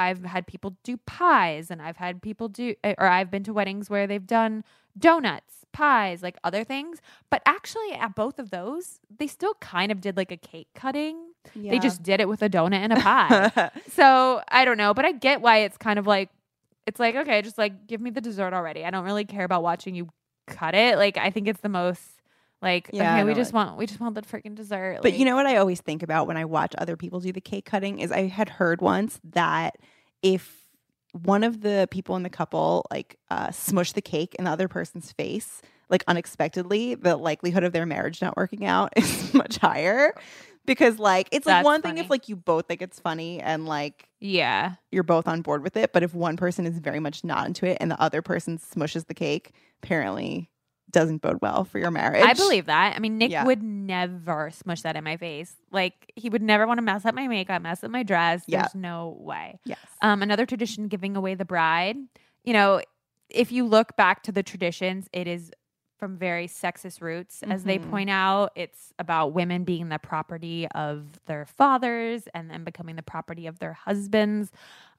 [0.00, 3.88] I've had people do pies and I've had people do or I've been to weddings
[3.88, 4.64] where they've done
[4.98, 7.00] donuts, pies, like other things.
[7.30, 11.32] But actually at both of those, they still kind of did like a cake cutting.
[11.70, 13.70] They just did it with a donut and a pie.
[13.90, 16.30] so I don't know, but I get why it's kind of like
[16.86, 18.84] it's like okay, just like give me the dessert already.
[18.84, 20.08] I don't really care about watching you
[20.46, 20.96] cut it.
[20.98, 22.02] Like I think it's the most
[22.60, 25.00] like Yeah, okay, we just want we just want the freaking dessert.
[25.02, 27.40] But you know what I always think about when I watch other people do the
[27.40, 29.76] cake cutting is I had heard once that
[30.22, 30.61] if
[31.12, 34.68] one of the people in the couple like uh, smush the cake in the other
[34.68, 40.14] person's face like unexpectedly, the likelihood of their marriage not working out is much higher.
[40.64, 43.66] Because like it's like That's one thing if like you both think it's funny and
[43.66, 44.74] like Yeah.
[44.90, 47.66] you're both on board with it, but if one person is very much not into
[47.66, 50.48] it and the other person smushes the cake, apparently
[50.90, 52.22] doesn't bode well for your marriage.
[52.24, 52.94] I believe that.
[52.96, 53.44] I mean, Nick Yeah.
[53.44, 55.54] would never smush that in my face.
[55.70, 58.42] Like he would never want to mess up my makeup, mess up my dress.
[58.46, 58.62] Yeah.
[58.62, 59.58] There's no way.
[59.64, 59.78] Yes.
[60.02, 61.96] Um, another tradition, giving away the bride.
[62.44, 62.82] You know,
[63.30, 65.50] if you look back to the traditions, it is
[65.98, 67.44] from very sexist roots.
[67.44, 67.88] As they Mhm.
[67.88, 73.04] point out, it's about women being the property of their fathers and then becoming the
[73.04, 74.50] property of their husbands.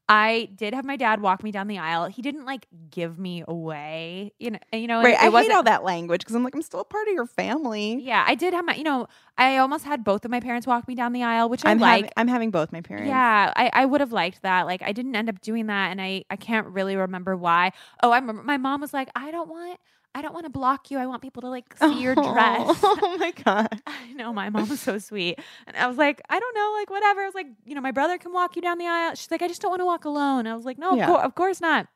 [0.09, 2.07] I did have my dad walk me down the aisle.
[2.07, 4.59] He didn't like give me away, you know.
[4.73, 5.13] You know, Right.
[5.13, 7.25] it I hate all that language because I'm like, I'm still a part of your
[7.25, 8.01] family.
[8.01, 10.87] yeah, I did have my, you know, I almost had both of my parents walk
[10.89, 11.95] me down the aisle, which I'm I like.
[12.03, 13.07] having I'm having both my parents.
[13.07, 14.65] Yeah, I, I would have liked that.
[14.65, 17.71] Like, I didn't end up doing that, and I, I can't really remember why.
[18.01, 19.79] Oh, I remember my mom was like, I don't want,
[20.15, 20.97] I don't want to block you.
[20.99, 22.79] I want people to like see your dress.
[22.83, 23.81] Oh my god.
[23.87, 26.89] I know my mom was so sweet, and I was like, I don't know, like
[26.89, 27.21] whatever.
[27.21, 29.15] I was like, you know, my brother can walk you down the aisle.
[29.15, 30.45] She's like, I just don't want to walk alone.
[30.47, 31.03] I was like, no, Yeah.
[31.03, 31.87] of, cour- of course not.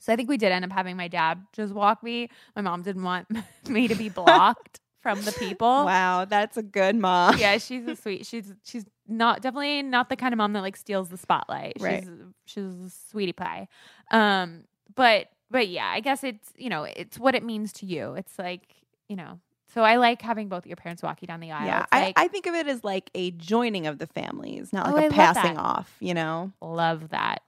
[0.00, 2.28] So I think we did end up having my dad just walk me.
[2.54, 3.26] My mom didn't want
[3.68, 5.66] me to be blocked from the people.
[5.66, 7.36] Wow, that's a good mom.
[7.38, 8.24] Yeah, she's a sweet.
[8.24, 11.72] She's she's not definitely not the kind of mom that like steals the spotlight.
[11.80, 12.04] Right.
[12.04, 12.12] She's
[12.46, 13.66] she's a sweetie pie.
[14.12, 18.14] Um, but but yeah, I guess it's you know it's what it means to you.
[18.14, 18.62] It's like
[19.08, 19.40] you know.
[19.74, 21.66] So I like having both your parents walk you down the aisle.
[21.66, 24.72] Yeah, It's I, like, I think of it as like a joining of the families,
[24.72, 25.94] not Oh, like I a love passing off.
[26.00, 27.42] You know, Love that.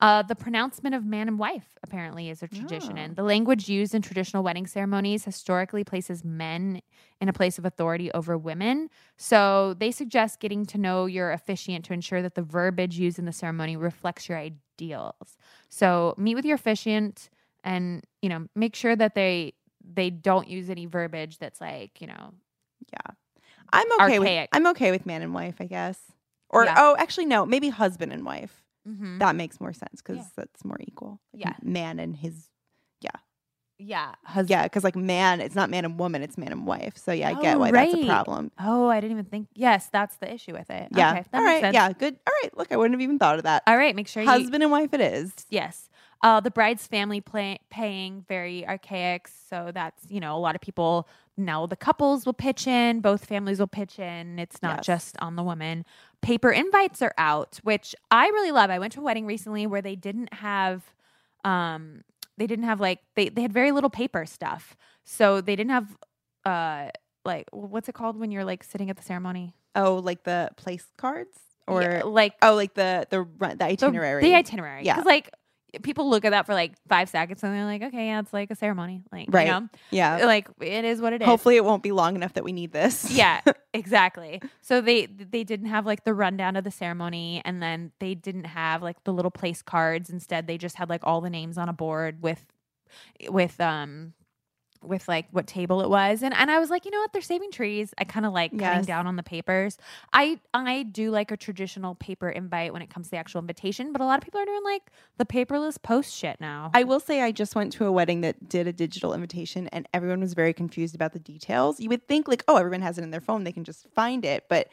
[0.00, 3.00] Uh, the pronouncement of man and wife apparently is a tradition, Oh.
[3.02, 6.80] and the language used in traditional wedding ceremonies historically places men
[7.20, 8.88] in a place of authority over women.
[9.18, 13.26] So they suggest getting to know your officiant to ensure that the verbiage used in
[13.26, 15.36] the ceremony reflects your ideals.
[15.68, 17.28] So meet with your officiant,
[17.64, 22.06] and you know make sure that they they don't use any verbiage that's like you
[22.06, 22.32] know
[22.92, 23.14] yeah,
[23.72, 25.98] I'm okay with I'm okay with man and wife, I guess.
[26.48, 26.74] Or Yeah.
[26.78, 28.64] oh, actually no, maybe husband and wife.
[28.88, 29.18] mhm.
[29.20, 30.24] That makes more sense because Yeah.
[30.36, 31.20] that's more equal.
[31.32, 31.52] Like, Yeah.
[31.62, 32.48] man and his
[33.00, 33.10] yeah
[33.78, 34.50] yeah husband.
[34.50, 36.96] yeah, because like man, it's not man and woman, it's man and wife.
[36.96, 38.50] So yeah, I get Oh, why that's a problem.
[38.58, 39.48] Oh, I didn't even think.
[39.54, 40.88] Yes, that's the issue with it.
[40.96, 41.74] Yeah, Okay, that all makes right, sense.
[41.74, 42.16] yeah, good.
[42.26, 43.62] All right, look, I wouldn't have even thought of that.
[43.66, 45.32] All right, make sure you Husband and wife, it is.
[45.50, 45.88] Yes.
[46.22, 49.26] Uh, the bride's family play, paying very archaic.
[49.48, 53.24] So that's, you know, a lot of people now the couples will pitch in, both
[53.24, 54.38] families will pitch in.
[54.38, 54.86] It's not Yes.
[54.86, 55.86] just on the woman.
[56.20, 58.68] Paper invites are out, which I really love.
[58.68, 60.82] I went to a wedding recently where they didn't have,
[61.44, 62.02] um,
[62.36, 64.76] they didn't have like, they, they had very little paper stuff.
[65.04, 65.96] So they didn't have,
[66.44, 66.90] uh,
[67.24, 69.54] like, what's it called when you're like sitting at the ceremony?
[69.74, 74.22] Oh, like the place cards or Yeah, like oh, like the the the the- itinerary.
[74.22, 74.84] The, itinerary.
[74.84, 74.94] Yeah.
[74.94, 75.30] Because like
[75.82, 78.50] people look at that for like five seconds and they're like, okay, yeah, it's like
[78.50, 79.02] a ceremony.
[79.12, 79.46] Like, Right.
[79.46, 80.24] you know, yeah.
[80.26, 81.26] like it is what it is.
[81.26, 83.10] Hopefully, it won't be long enough that we need this.
[83.10, 83.40] Yeah,
[83.74, 84.40] exactly.
[84.60, 88.44] So they they didn't have like the rundown of the ceremony, and then they didn't
[88.46, 90.10] have like the little place cards.
[90.10, 92.44] Instead, they just had like all the names on a board with
[93.28, 94.14] with um
[94.82, 97.20] with like what table it was and and I was like you know what they're
[97.20, 99.76] saving trees I kind of like cutting down on the papers
[100.12, 103.92] I I do like a traditional paper invite when it comes to the actual invitation
[103.92, 107.00] but a lot of people are doing like the paperless post shit now I will
[107.00, 110.34] say I just went to a wedding that did a digital invitation and everyone was
[110.34, 111.80] very confused about the details.
[111.80, 114.24] You would think like, oh, everyone has it in their phone, they can just find
[114.24, 114.68] it, but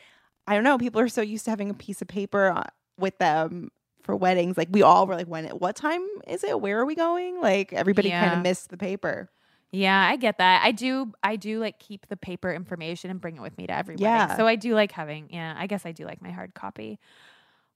[0.47, 2.63] I don't know, people are so used to having a piece of paper uh,
[2.97, 3.71] with them
[4.03, 4.57] for weddings.
[4.57, 6.61] Like we all were like, when what time is it?
[6.61, 7.41] Where are we going?
[7.41, 9.29] Like everybody kind of missed the paper.
[9.71, 10.61] Yeah, I get that.
[10.63, 13.73] I do I do like keep the paper information and bring it with me to
[13.73, 14.05] every wedding.
[14.05, 14.37] Yeah.
[14.37, 16.99] So I do like having yeah, I guess I do like my hard copy.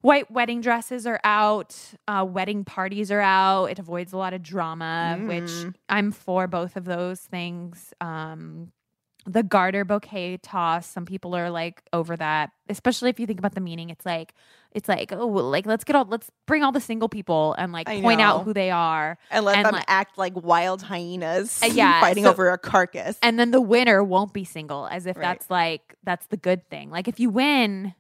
[0.01, 1.77] White wedding dresses are out,
[2.08, 3.65] uh, wedding parties are out.
[3.65, 5.75] It avoids a lot of drama, which Mm.
[5.89, 7.93] I'm for both of those things.
[8.01, 8.71] Um,
[9.27, 13.54] the garter bouquet toss, some people are like over that, especially if you think about
[13.54, 13.91] the meaning.
[13.91, 14.34] It's like,
[14.73, 17.89] it's like, oh, like let's get all, let's bring all the single people and like
[17.89, 18.25] I point know.
[18.25, 19.17] out who they are.
[19.29, 22.57] And let And, them like- act like wild hyenas Uh, yeah, fighting so- over a
[22.57, 23.17] carcass.
[23.21, 25.23] and then the winner won't be single as if Right.
[25.23, 27.93] that's like that's the good thing like if you win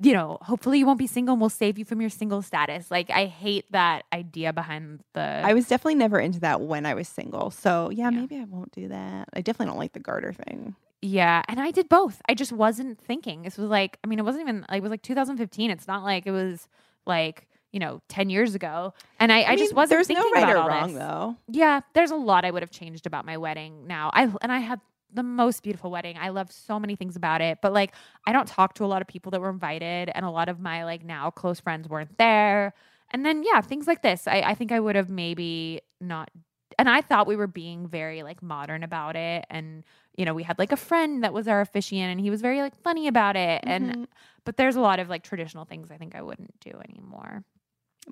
[0.00, 2.90] you know hopefully you won't be single and we'll save you from your single status
[2.90, 6.94] like i hate that idea behind the I was definitely never into that when I
[6.94, 7.50] was single.
[7.52, 8.10] So yeah, Yeah.
[8.20, 9.28] maybe I won't do that.
[9.34, 10.74] I definitely don't like the garter thing.
[11.00, 14.24] Yeah and i did both i just wasn't thinking this was like i mean it
[14.24, 16.68] wasn't even like it was like 2015 it's not like it was
[17.06, 18.94] like you know, 10 years ago.
[19.20, 21.02] And I, I, just mean, wasn't There's thinking no right about or wrong this.
[21.02, 21.36] though.
[21.48, 24.10] Yeah, there's a lot I would have changed about my wedding now.
[24.14, 24.80] I and I had
[25.12, 26.16] the most beautiful wedding.
[26.18, 27.94] I love so many things about it, but like
[28.26, 30.60] I don't talk to a lot of people that were invited, and a lot of
[30.60, 32.74] my like now close friends weren't there.
[33.10, 34.26] And then yeah, things like this.
[34.26, 36.30] I, I think I would have maybe not.
[36.78, 39.82] And I thought we were being very like modern about it, and
[40.16, 42.60] you know we had like a friend that was our officiant, and he was very
[42.60, 43.64] like funny about it.
[43.66, 44.06] And Mhm.
[44.44, 47.44] but there's a lot of like traditional things I think I wouldn't do anymore.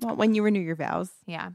[0.01, 1.51] Well, when you renew your vows, Yeah.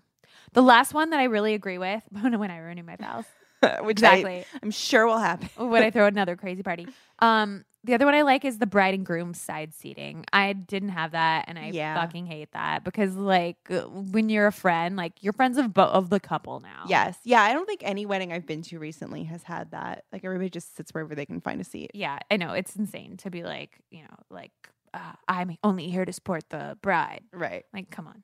[0.55, 3.25] The last one that I really agree with when I renew my vows.
[3.63, 4.45] which I, Exactly.
[4.63, 5.49] I'm sure will happen.
[5.69, 6.89] when I throw another crazy party.
[7.21, 10.25] Um, the other one I like is the bride and groom side seating.
[10.33, 12.01] I didn't have that, and I Yeah.
[12.01, 15.83] fucking hate that because, like, uh, when you're a friend, like you're friends of bo-
[15.89, 16.85] of the couple now.
[16.87, 17.19] Yes.
[17.25, 17.43] Yeah.
[17.43, 20.05] I don't think any wedding I've been to recently has had that.
[20.13, 21.91] Like everybody just sits wherever they can find a seat.
[21.95, 24.53] yeah, I know it's insane to be like, you know, like
[24.95, 27.23] uh, I'm only here to support the bride.
[27.33, 27.65] Right.
[27.73, 28.23] Like, come on.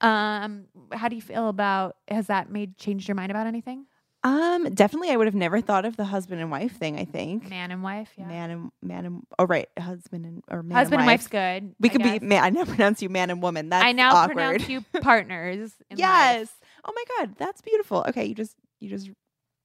[0.00, 1.96] Um, how do you feel about?
[2.08, 3.86] Has that made changed your mind about anything?
[4.24, 7.50] Um, definitely I would have never thought of the husband and wife thing, I think.
[7.50, 8.26] Man and wife, yeah.
[8.26, 11.74] Man and man and oh right, husband and or man Husband and and wife's good.
[11.78, 12.18] We I could guess.
[12.20, 13.68] be man I now pronounce you man and woman.
[13.68, 14.34] That's I now awkward.
[14.36, 15.72] pronounce you partners.
[15.90, 15.98] in life.
[15.98, 16.48] yes.
[16.86, 18.04] Oh my god, that's beautiful.
[18.08, 19.10] Okay, you just you just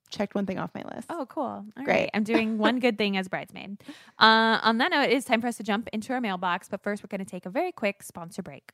[0.09, 1.05] checked one thing off my list.
[1.09, 1.43] Oh, cool.
[1.43, 1.87] All Great.
[1.87, 2.09] right.
[2.13, 3.77] I'm doing one good thing as bridesmaid.
[4.17, 6.67] Uh, on that note, it is time for us to jump into our mailbox.
[6.67, 8.71] But first, we're going to take a very quick sponsor break.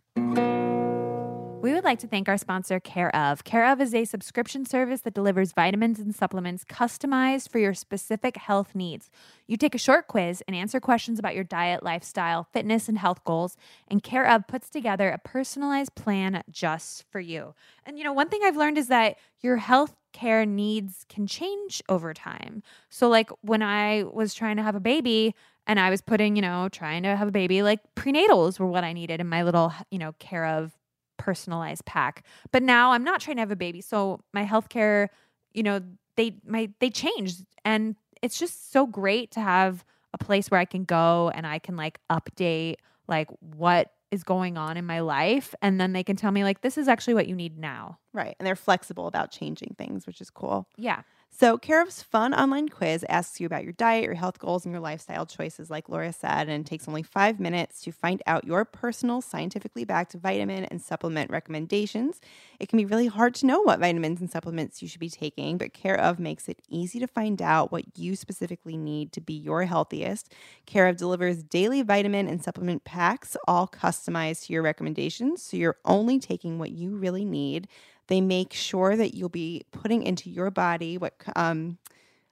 [1.65, 3.43] We would like to thank our sponsor, Care of.
[3.43, 8.37] Care of is a subscription service that delivers vitamins and supplements customized for your specific
[8.37, 9.09] health needs.
[9.47, 13.23] You take a short quiz and answer questions about your diet, lifestyle, fitness, and health
[13.23, 17.55] goals, and Care of puts together a personalized plan just for you.
[17.83, 21.81] And you know, one thing I've learned is that your health care needs can change
[21.89, 22.61] over time.
[22.89, 25.33] So, like when I was trying to have a baby,
[25.65, 28.83] and I was putting, you know, trying to have a baby, like prenatals were what
[28.83, 30.71] I needed in my little, you know, care of
[31.17, 32.25] personalized pack.
[32.51, 33.81] But now I'm not trying to have a baby.
[33.81, 35.09] So my healthcare,
[35.53, 35.81] you know,
[36.15, 40.65] they my they changed and it's just so great to have a place where I
[40.65, 42.75] can go and I can like update
[43.07, 46.61] like what is going on in my life and then they can tell me like
[46.61, 47.99] this is actually what you need now.
[48.13, 48.35] Right.
[48.39, 50.67] And they're flexible about changing things, which is cool.
[50.77, 51.01] Yeah.
[51.37, 54.71] So, Care of's fun online quiz asks you about your diet, your health goals, and
[54.71, 58.63] your lifestyle choices, like Laura said, and takes only five minutes to find out your
[58.63, 62.21] personal, scientifically backed vitamin and supplement recommendations.
[62.57, 65.57] It can be really hard to know what vitamins and supplements you should be taking,
[65.57, 69.33] but Care of makes it easy to find out what you specifically need to be
[69.33, 70.31] your healthiest.
[70.65, 75.77] Care of delivers daily vitamin and supplement packs, all customized to your recommendations, so you're
[75.83, 77.67] only taking what you really need.
[78.07, 81.77] They make sure that you'll be putting into your body what um,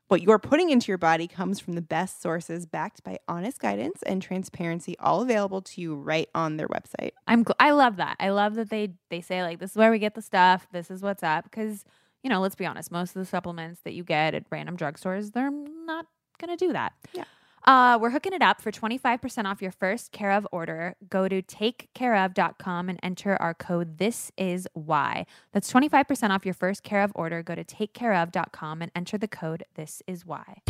[0.08, 4.04] what you're putting into your body comes from the best sources, backed by honest guidance
[4.04, 7.12] and transparency, all available to you right on their website.
[7.26, 8.18] I'm gl- I love that.
[8.20, 10.68] I love that they they say like this is where we get the stuff.
[10.72, 11.84] This is what's up because
[12.24, 15.34] you know, let's be honest, most of the supplements that you get at random drugstores,
[15.34, 16.08] they're not
[16.40, 16.94] going to do that.
[17.14, 17.26] Yeah.
[17.66, 20.96] Uh, we're hooking it up for 25% off your first Care of order.
[21.10, 25.26] Go to takecareof.com and enter our code This Is Why.
[25.54, 27.42] That's 25% off your first Care of order.
[27.42, 30.62] Go to takecareof.com and enter the code This Is Why.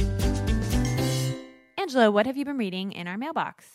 [1.77, 3.65] Angela, what have you been reading in our mailbox?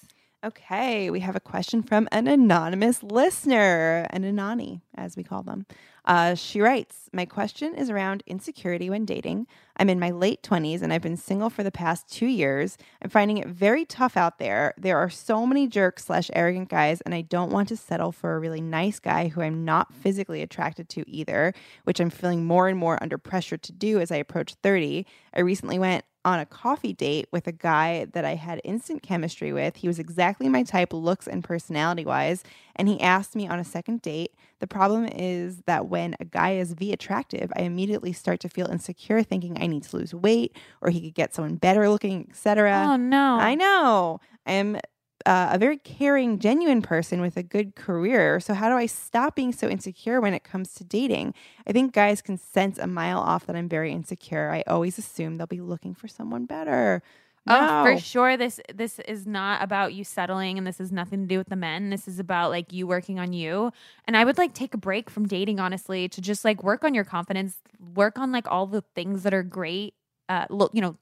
[0.45, 5.67] Okay, we have a question from an anonymous listener, an Anani, as we call them.
[6.05, 9.49] Uh, she writes My question is around insecurity when dating.
[9.79, 12.79] I'm in my late 20s and I've been single for the past two years.
[13.03, 14.75] I'm finding it very tough out there.
[14.79, 18.37] There are so many jerks slash arrogant guys, and I don't want to settle for
[18.37, 22.69] a really nice guy who I'm not physically attracted to either, which I'm feeling more
[22.69, 25.05] and more under pressure to do as I approach 30.
[25.35, 29.53] I recently went on a coffee date with a guy that I had instant chemistry
[29.53, 29.77] with.
[29.77, 32.45] He was exactly my type, looks and personality wise,
[32.77, 34.35] and he asked me on a second date.
[34.61, 38.67] The problem is that when a guy is V attractive, I immediately start to feel
[38.67, 42.89] insecure, thinking I need to lose weight or he could get someone better looking, etc.
[42.91, 43.39] Oh, no.
[43.41, 44.21] I know.
[44.47, 44.79] I'm
[45.27, 48.41] uh, a very caring, genuine person with a good career.
[48.41, 51.35] So, how do I stop being so insecure when it comes to dating?
[51.67, 54.51] I think guys can sense a mile off that I'm very insecure.
[54.51, 57.03] I always assume they'll be looking for someone better.
[57.51, 58.37] Oh, for sure.
[58.37, 61.57] This this is not about you settling, and this has nothing to do with the
[61.57, 61.91] men.
[61.91, 63.73] This is about like you working on you.
[64.07, 66.95] And I would like take a break from dating, honestly, to just like work on
[66.95, 67.57] your confidence,
[67.95, 69.95] work on like all the things that are great.
[70.29, 70.97] Uh, look, you know,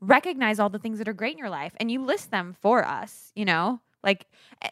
[0.00, 2.84] recognize all the things that are great in your life, and you list them for
[2.86, 3.32] us.
[3.34, 4.26] You know, like,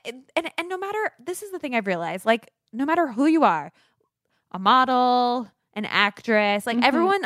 [0.04, 3.26] and and, and no matter this is the thing I've realized, like, no matter who
[3.26, 3.72] you are,
[4.52, 6.84] a model, an actress, like Mhm.
[6.84, 7.20] everyone,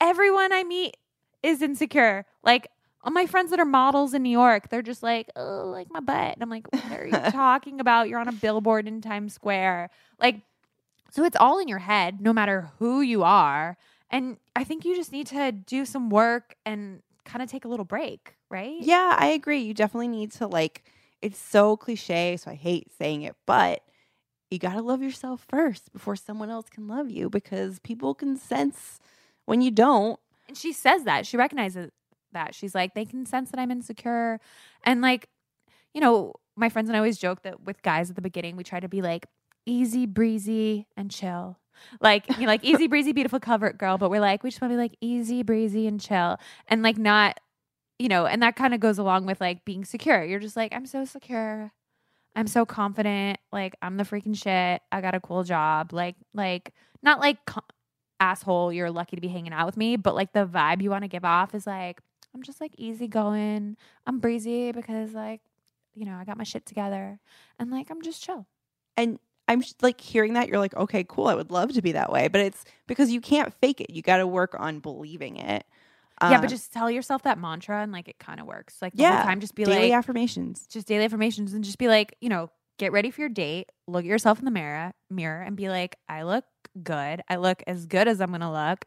[0.00, 0.96] everyone I meet
[1.42, 2.24] is insecure.
[2.42, 2.68] Like
[3.02, 6.00] all my friends that are models in New York, they're just like, oh, like my
[6.00, 6.34] butt.
[6.34, 8.08] And I'm like, what are you talking about?
[8.08, 9.90] You're on a billboard in Times Square.
[10.18, 10.42] Like,
[11.10, 13.76] so it's all in your head, no matter who you are.
[14.10, 17.68] And I think you just need to do some work and kind of take a
[17.68, 18.80] little break, right?
[18.80, 19.60] Yeah, I agree.
[19.60, 20.84] You definitely need to like
[21.22, 23.82] it's so cliche, so I hate saying it, but
[24.50, 28.36] you got to love yourself first before someone else can love you because people can
[28.36, 28.98] sense
[29.44, 30.18] when you don't.
[30.48, 31.26] And she says that.
[31.26, 31.90] She recognizes
[32.32, 32.54] that.
[32.54, 34.40] She's like, they can sense that I'm insecure.
[34.82, 35.28] And like,
[35.94, 38.64] you know, my friends and I always joke that with guys at the beginning, we
[38.64, 39.26] try to be like
[39.66, 41.58] easy breezy and chill.
[42.00, 44.72] Like, you know, like easy breezy, beautiful cover girl, but we're like, we just want
[44.72, 46.38] to be like easy breezy and chill
[46.68, 47.40] and like not,
[47.98, 50.24] you know, and that kind of goes along with like being secure.
[50.24, 51.72] You're just like, I'm so secure.
[52.36, 53.38] I'm so confident.
[53.52, 54.82] Like, I'm the freaking shit.
[54.92, 55.92] I got a cool job.
[55.92, 57.60] Like, like, not like co-
[58.20, 61.02] asshole, you're lucky to be hanging out with me, but like the vibe you want
[61.02, 62.00] to give off is like,
[62.34, 63.76] I'm just like easy going.
[64.06, 65.40] I'm breezy because like,
[65.94, 67.18] you know, I got my shit together
[67.58, 68.46] and like I'm just chill.
[68.96, 69.18] And
[69.50, 71.28] I'm just, like hearing that you're like, okay, cool.
[71.28, 73.90] I would love to be that way, but it's because you can't fake it.
[73.90, 75.66] You got to work on believing it.
[76.22, 78.80] yeah, Um, but just tell yourself that mantra and like it kind of works.
[78.82, 80.66] Like the whole yeah, time, just be daily like, affirmations.
[80.66, 84.04] just daily affirmations and just be like, you know, get ready for your date, look
[84.04, 86.44] at yourself in the mirror, mirror and be like, I look
[86.82, 87.22] good.
[87.28, 88.86] I look as good as I'm to look.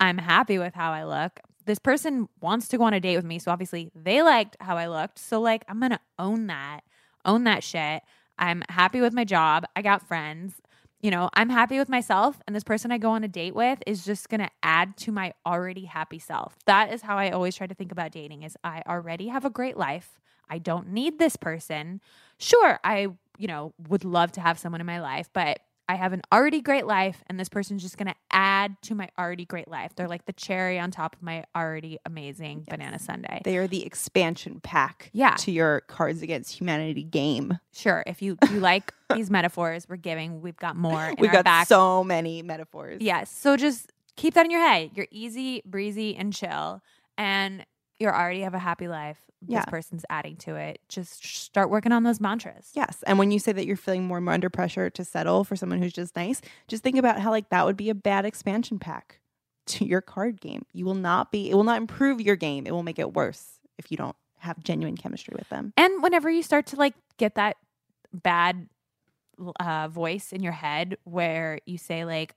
[0.00, 1.40] I'm happy with how I look.
[1.66, 4.76] This person wants to go on a date with me, so obviously they liked how
[4.76, 5.18] I looked.
[5.18, 6.80] So like I'm to own that.
[7.24, 8.02] Own that shit.
[8.38, 9.64] I'm happy with my job.
[9.76, 10.54] I got friends.
[11.00, 13.82] You know, I'm happy with myself and this person I go on a date with
[13.86, 16.56] is just going to add to my already happy self.
[16.64, 19.50] That is how I always try to think about dating is I already have a
[19.50, 20.18] great life.
[20.48, 22.00] I don't need this person.
[22.38, 26.12] Sure, I, you know, would love to have someone in my life, but I have
[26.14, 29.68] an already great life and this person's just going to add to my already great
[29.68, 29.92] life.
[29.94, 33.40] They're like the cherry on top of my already amazing banana sundae.
[33.44, 35.34] They are the expansion pack Yeah.
[35.36, 37.58] to your Cards Against Humanity game.
[37.72, 41.44] Sure, if you you like these metaphors we're giving, we've got more in We've got
[41.44, 41.66] back.
[41.68, 43.02] so many metaphors.
[43.02, 43.30] Yes.
[43.30, 44.92] So just keep that in your head.
[44.94, 46.82] You're easy, breezy, and chill.
[47.18, 47.64] And
[47.98, 49.18] you already have a happy life.
[49.46, 49.60] Yeah.
[49.60, 50.80] This person's adding to it.
[50.88, 52.70] Just start working on those mantras.
[52.74, 53.04] Yes.
[53.06, 55.92] And when you say that you're feeling more under pressure to settle for someone who's
[55.92, 59.20] just nice, just think about how like that would be a bad expansion pack
[59.66, 60.64] to your card game.
[60.72, 62.66] You will not be it will not improve your game.
[62.66, 65.72] It will make it worse if you don't have genuine chemistry with them.
[65.76, 67.56] And whenever you start to like get that
[68.12, 68.68] bad
[69.60, 72.34] uh, voice in your head where you say like,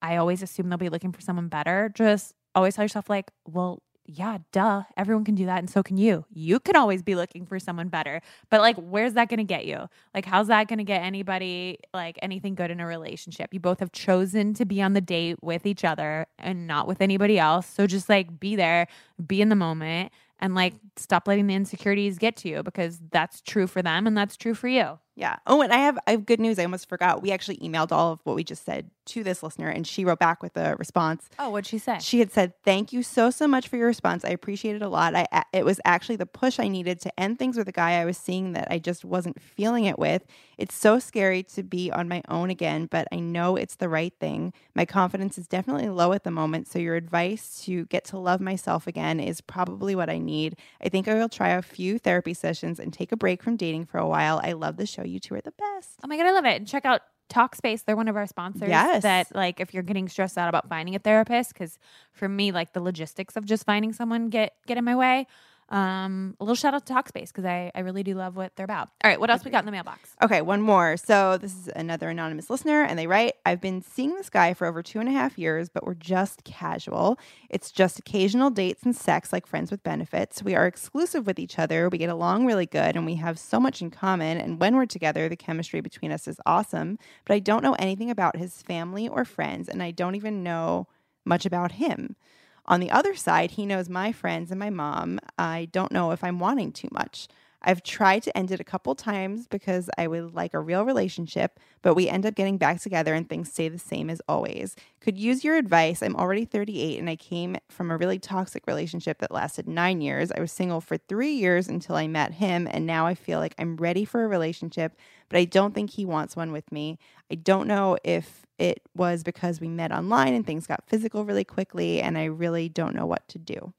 [0.00, 3.82] I always assume they'll be looking for someone better, just always tell yourself like, well,
[4.04, 4.82] yeah, duh.
[4.96, 6.24] Everyone can do that, and so can you.
[6.32, 9.64] You can always be looking for someone better, but like, where's that going to get
[9.64, 9.88] you?
[10.14, 13.54] Like, how's that going to get anybody like anything good in a relationship?
[13.54, 17.00] You both have chosen to be on the date with each other and not with
[17.00, 17.66] anybody else.
[17.66, 18.88] So just like be there,
[19.24, 23.40] be in the moment, and like stop letting the insecurities get to you because that's
[23.40, 24.98] true for them and that's true for you.
[25.22, 25.36] Yeah.
[25.46, 26.58] Oh, and I have I have good news.
[26.58, 27.22] I almost forgot.
[27.22, 30.18] We actually emailed all of what we just said to this listener, and she wrote
[30.18, 31.30] back with a response.
[31.38, 31.98] Oh, what'd she say?
[32.00, 34.24] She had said, "Thank you so so much for your response.
[34.24, 35.14] I appreciate it a lot.
[35.14, 38.04] I it was actually the push I needed to end things with a guy I
[38.04, 40.26] was seeing that I just wasn't feeling it with.
[40.58, 44.14] It's so scary to be on my own again, but I know it's the right
[44.18, 44.52] thing.
[44.74, 48.40] My confidence is definitely low at the moment, so your advice to get to love
[48.40, 50.56] myself again is probably what I need.
[50.80, 53.86] I think I will try a few therapy sessions and take a break from dating
[53.86, 54.40] for a while.
[54.42, 55.02] I love the show.
[55.12, 56.56] You two are the best." Oh my god, I love it.
[56.56, 57.84] And check out Talkspace.
[57.84, 58.68] They're one of our sponsors.
[58.68, 59.02] Yes.
[59.02, 61.78] That like if you're getting stressed out about finding a therapist, because
[62.12, 65.26] for me, like the logistics of just finding someone get get in my way.
[65.72, 68.64] Um, a little shout out to Talkspace because I, I really do love what they're
[68.64, 68.90] about.
[69.02, 70.10] All right, what else we got in the mailbox?
[70.22, 70.98] Okay, one more.
[70.98, 74.66] So this is another anonymous listener, and they write, I've been seeing this guy for
[74.66, 77.18] over two and a half years, but we're just casual.
[77.48, 80.42] It's just occasional dates and sex like friends with benefits.
[80.42, 81.88] We are exclusive with each other.
[81.88, 84.38] We get along really good, and we have so much in common.
[84.38, 86.98] And when we're together, the chemistry between us is awesome.
[87.24, 90.86] But I don't know anything about his family or friends, and I don't even know
[91.24, 92.16] much about him.
[92.66, 95.18] On the other side, he knows my friends and my mom.
[95.38, 97.28] I don't know if I'm wanting too much.
[97.64, 101.60] I've tried to end it a couple times because I would like a real relationship,
[101.80, 104.74] but we end up getting back together and things stay the same as always.
[105.00, 106.02] Could use your advice.
[106.02, 110.32] I'm already 38 and I came from a really toxic relationship that lasted nine years.
[110.32, 113.54] I was single for three years until I met him, and now I feel like
[113.58, 114.96] I'm ready for a relationship,
[115.32, 116.98] but I don't think he wants one with me.
[117.30, 121.44] I don't know if it was because we met online and things got physical really
[121.44, 123.72] quickly, and I really don't know what to do.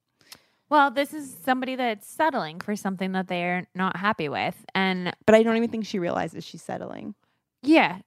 [0.69, 4.55] Well, this is somebody that's settling for something that they're not happy with.
[4.73, 7.13] And But I don't even think she realizes she's settling.
[7.61, 7.99] yeah,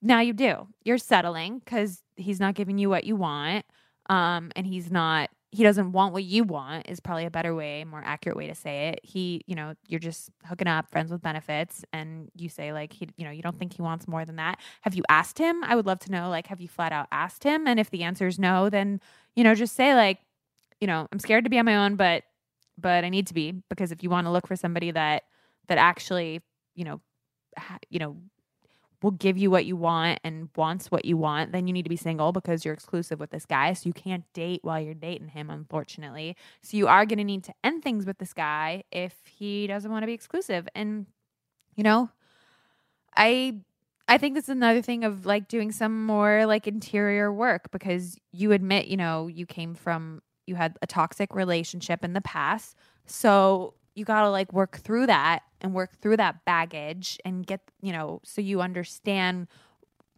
[0.00, 0.68] now you do.
[0.84, 3.64] You're settling because he's not giving you what you want.
[4.08, 7.84] Um, and he's not he doesn't want what you want is probably a better way,
[7.84, 9.00] more accurate way to say it.
[9.02, 13.10] He, you know, you're just hooking up, friends with benefits, and you say like he,
[13.18, 14.58] you know, you don't think he wants more than that.
[14.80, 15.62] Have you asked him?
[15.62, 16.30] I would love to know.
[16.30, 17.68] Like, have you flat out asked him?
[17.68, 18.98] And if the answer is no, then
[19.36, 20.20] you know, just say like,
[20.80, 22.24] you know, I'm scared to be on my own, but
[22.78, 25.24] but I need to be because if you want to look for somebody that
[25.68, 26.40] that actually,
[26.74, 27.02] you know,
[27.58, 28.16] ha- you know,
[29.02, 31.90] will give you what you want and wants what you want, then you need to
[31.90, 33.72] be single because you're exclusive with this guy.
[33.72, 36.36] So you can't date while you're dating him, unfortunately.
[36.62, 39.90] So you are going to need to end things with this guy if he doesn't
[39.90, 40.68] want to be exclusive.
[40.74, 41.06] And,
[41.74, 42.10] you know,
[43.16, 43.60] I.
[44.08, 48.50] I think that's another thing of like doing some more like interior work because you
[48.50, 52.76] admit, you know, you came from you had a toxic relationship in the past.
[53.06, 57.60] So you got to like work through that and work through that baggage and get,
[57.80, 59.48] you know, so you understand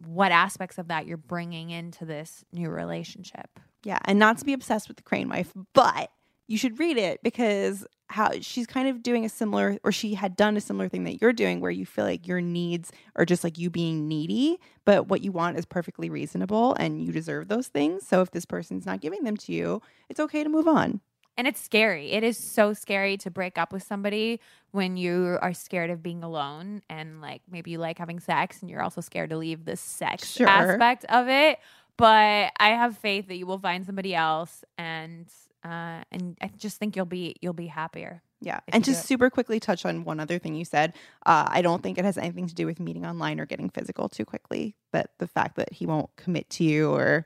[0.05, 3.59] what aspects of that you're bringing into this new relationship.
[3.83, 6.11] Yeah, and not to be obsessed with the Crane Wife, but
[6.47, 10.35] you should read it because how she's kind of doing a similar or she had
[10.35, 13.43] done a similar thing that you're doing where you feel like your needs are just
[13.43, 17.67] like you being needy, but what you want is perfectly reasonable and you deserve those
[17.67, 18.05] things.
[18.07, 21.01] So if this person's not giving them to you, it's okay to move on.
[21.37, 22.11] And it's scary.
[22.11, 24.39] It is so scary to break up with somebody
[24.71, 28.69] when you are scared of being alone and like maybe you like having sex and
[28.69, 30.47] you're also scared to leave the sex Sure.
[30.47, 31.59] aspect of it.
[31.97, 35.27] But I have faith that you will find somebody else and
[35.63, 38.21] uh and I just think you'll be you'll be happier.
[38.41, 38.59] Yeah.
[38.67, 40.93] And just super quickly touch on one other thing you said.
[41.25, 44.07] Uh, I don't think it has anything to do with meeting online or getting physical
[44.07, 44.75] too quickly.
[44.91, 47.25] but the fact that he won't commit to you or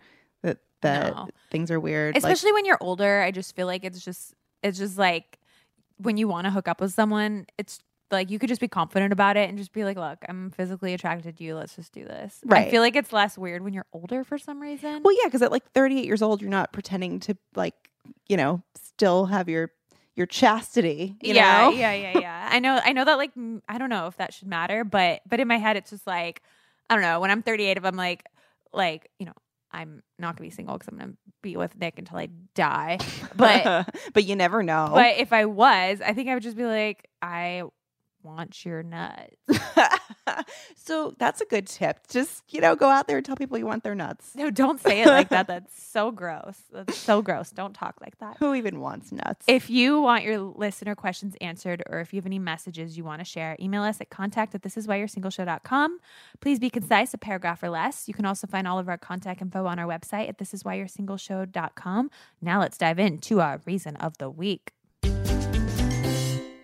[0.81, 1.27] that No.
[1.51, 2.15] things are weird.
[2.15, 5.39] like- Especially when you're older, I just feel like it's just it's just like
[5.97, 7.79] when you want to hook up with someone, it's
[8.11, 10.93] like you could just be confident about it and just be like, "Look, I'm physically
[10.93, 11.55] attracted to you.
[11.55, 12.67] Let's just do this." Right.
[12.67, 15.01] I feel like it's less weird when you're older for some reason.
[15.03, 17.75] Well, yeah, because at like 38 years old, you're not pretending to like,
[18.27, 19.71] you know, still have your
[20.15, 21.15] your chastity.
[21.21, 21.69] You yeah, know?
[21.71, 22.49] yeah, yeah, yeah.
[22.51, 23.17] I know, I know that.
[23.17, 23.31] Like,
[23.69, 26.41] I don't know if that should matter, but but in my head, it's just like,
[26.89, 27.19] I don't know.
[27.19, 28.25] When I'm 38, if I'm like,
[28.73, 29.33] like, you know,
[29.71, 32.99] I'm not gonna be single because I'm gonna be with Nick until I die.
[33.35, 34.89] But but you never know.
[34.93, 37.63] but if I was, I think I would just be like, I
[38.23, 39.35] want your nuts.
[40.75, 42.07] so that's a good tip.
[42.07, 44.31] Just you know, go out there and tell people you want their nuts.
[44.35, 45.47] No, don't say it like that.
[45.47, 46.57] That's so gross.
[46.71, 47.51] That's so gross.
[47.51, 48.37] Don't talk like that.
[48.39, 49.45] Who even wants nuts?
[49.47, 53.19] If you want your listener questions answered or if you have any messages you want
[53.19, 55.99] to share, email us at contact at thisiswhyyou'resingleshow.com.
[56.39, 58.07] Please be concise, a paragraph or less.
[58.07, 62.11] You can also find all of our contact info on our website at thisiswhyyou'resingleshow.com.
[62.41, 64.73] Now let's dive into our reason of the week.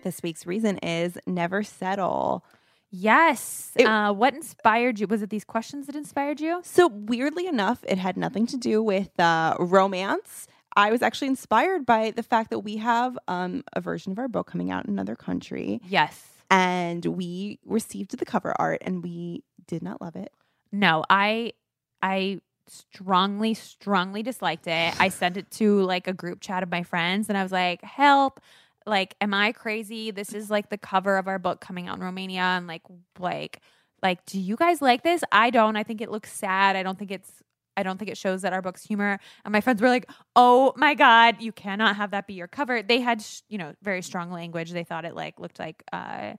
[0.06, 2.44] This week's reason is never settle.
[2.90, 3.72] Yes.
[3.74, 5.06] It- uh, what inspired you?
[5.08, 6.60] Was it these questions that inspired you?
[6.62, 10.46] So weirdly enough, it had nothing to do with uh, romance.
[10.76, 14.28] I was actually inspired by the fact that we have um, a version of our
[14.28, 16.22] book coming out in another country, Yes.
[16.50, 20.32] and we received the cover art, and we did not love it.
[20.70, 21.54] No, I
[22.02, 24.94] I strongly strongly disliked it.
[25.00, 27.82] I sent it to like a group chat of my friends and I was like,
[27.82, 28.40] "Help.
[28.86, 30.10] Like am I crazy?
[30.10, 32.82] This is like the cover of our book coming out in Romania and like
[33.18, 33.60] like
[34.02, 35.22] like do you guys like this?
[35.32, 35.76] I don't.
[35.76, 36.76] I think it looks sad.
[36.76, 37.42] I don't think it's
[37.76, 39.18] I don't think it shows that our book's humor.
[39.44, 42.82] And my friends were like, "Oh my god, you cannot have that be your cover."
[42.82, 44.70] They had, you know, very strong language.
[44.72, 46.34] They thought it like looked like uh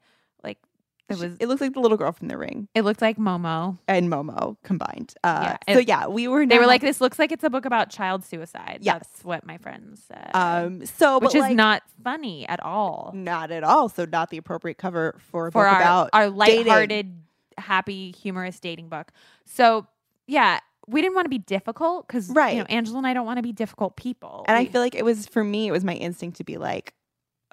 [1.09, 3.77] it was It looks like the little girl from the ring it looked like Momo.
[3.87, 5.13] and Momo combined.
[5.23, 6.45] Uh, Yeah, so yeah, we were.
[6.45, 8.99] They not were like, "This looks like it's a book about child suicide." Yes.
[8.99, 10.31] That's what my friends said.
[10.33, 13.89] um, so which but, is like, not funny at all not at all.
[13.89, 17.15] So not the appropriate cover for a for book our about our lighthearted,
[17.57, 19.11] happy, humorous dating book.
[19.45, 19.87] So
[20.27, 22.53] yeah, we didn't want to be difficult because Right.
[22.55, 24.45] you know Angela and I don't want to be difficult people.
[24.47, 26.57] And I We- feel like it was for me, it was my instinct to be
[26.57, 26.93] like,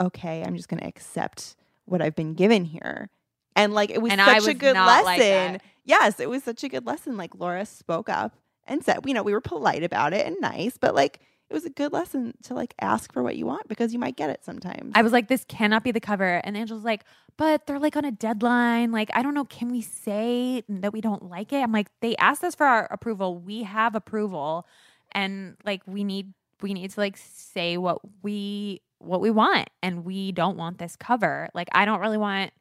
[0.01, 3.11] okay, I'm just going to accept what I've been given here.
[3.57, 5.53] And like, it was And such I a was good like lesson.
[5.55, 5.63] that.
[5.85, 7.17] yes, it was such a good lesson.
[7.17, 8.35] Like, Laura spoke up
[8.67, 11.67] and said, you know, we were polite about it and nice, but like, it was
[11.67, 14.43] a good lesson to like ask for what you want because you might get it
[14.45, 14.93] sometimes.
[14.95, 16.41] I was like, this cannot be the cover.
[16.43, 17.05] And Angela's like,
[17.37, 18.91] but they're like on a deadline.
[18.93, 19.45] Like, I don't know.
[19.45, 21.59] Can we say that we don't like it?
[21.63, 23.37] I'm like, they asked us for our approval.
[23.39, 24.67] We have approval.
[25.13, 26.33] And like, we need,
[26.63, 29.69] we need to like say what we, what we want.
[29.83, 31.51] And we don't want this cover.
[31.55, 32.53] Like, I don't really want,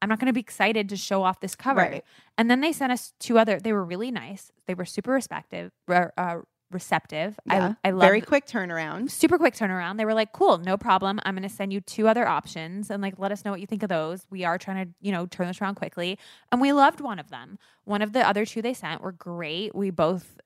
[0.00, 1.80] I'm not going to be excited to show off this cover.
[1.80, 2.04] Right.
[2.36, 4.50] And then they sent us two other, they were really nice.
[4.66, 6.38] They were super respective, re- uh,
[6.70, 7.38] receptive.
[7.46, 7.74] yeah.
[7.84, 9.10] I, I love very quick turnaround.
[9.10, 9.96] super quick turnaround.
[9.96, 11.20] They were like, "Cool, no problem.
[11.24, 13.66] I'm going to send you two other options and like let us know what you
[13.66, 14.26] think of those.
[14.30, 16.18] We are trying to, you know, turn this around quickly."
[16.52, 17.58] And we loved one of them.
[17.84, 19.74] One of the other two they sent were great.
[19.74, 20.38] We both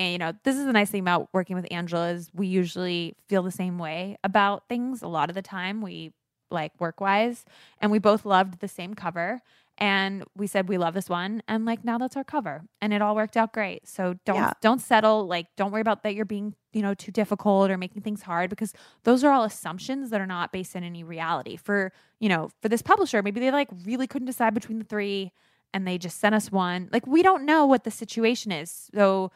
[0.00, 3.14] and, you know, this is the nice thing about working with Angela is we usually
[3.28, 5.82] feel the same way about things a lot of the time.
[5.82, 6.12] We
[6.50, 7.44] like work wise,
[7.80, 9.40] and we both loved the same cover.
[9.78, 13.00] And we said we love this one, and like now that's our cover, and it
[13.00, 13.88] all worked out great.
[13.88, 14.52] So don't Yeah.
[14.60, 15.26] don't settle.
[15.26, 18.50] Like don't worry about that you're being you know too difficult or making things hard
[18.50, 18.74] because
[19.04, 21.56] those are all assumptions that are not based in any reality.
[21.56, 25.32] For you know for this publisher, maybe they like really couldn't decide between the three,
[25.72, 26.90] and they just sent us one.
[26.92, 29.32] Like we don't know what the situation is, so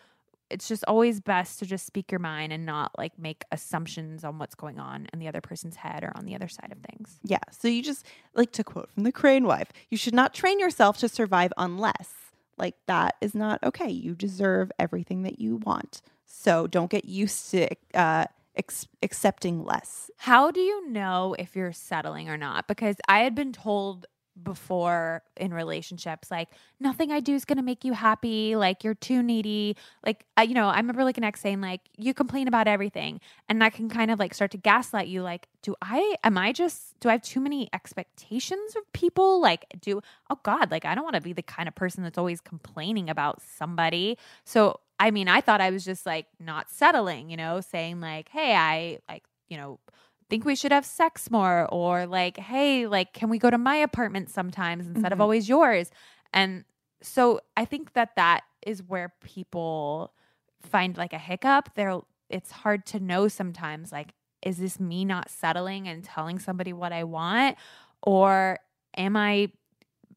[0.54, 4.38] it's just always best to just speak your mind and not like make assumptions on
[4.38, 7.18] what's going on in the other person's head or on the other side of things.
[7.24, 7.40] Yeah.
[7.50, 10.96] So you just like to quote from the Crane wife, you should not train yourself
[10.98, 12.14] to survive unless.
[12.56, 13.90] Like that is not okay.
[13.90, 16.00] You deserve everything that you want.
[16.24, 20.08] So don't get used to uh, ex- accepting less.
[20.18, 22.68] How do you know if you're settling or not?
[22.68, 24.06] Because I had been told
[24.42, 26.48] before in relationships like
[26.80, 29.76] nothing i do is going to make you happy like you're too needy.
[30.04, 33.20] Like I, you know i remember like an ex saying like you complain about everything.
[33.48, 36.52] And that can kind of like start to gaslight you like do i am i
[36.52, 39.40] just do i have too many expectations of people?
[39.40, 42.18] Like do oh god like i don't want to be the kind of person that's
[42.18, 44.18] always complaining about somebody.
[44.44, 48.28] So i mean i thought i was just like not settling you know saying like
[48.28, 49.80] hey i like you know
[50.34, 53.76] think we should have sex more or like hey like can we go to my
[53.76, 55.22] apartment sometimes instead of Mhm.
[55.22, 55.90] always yours?
[56.32, 56.64] And
[57.00, 60.12] so i think that that is where people
[60.60, 61.74] find like a hiccup.
[61.76, 66.72] There it's hard to know sometimes like is this me not settling and telling somebody
[66.72, 67.56] what i want?
[68.02, 68.58] Or
[68.96, 69.52] am i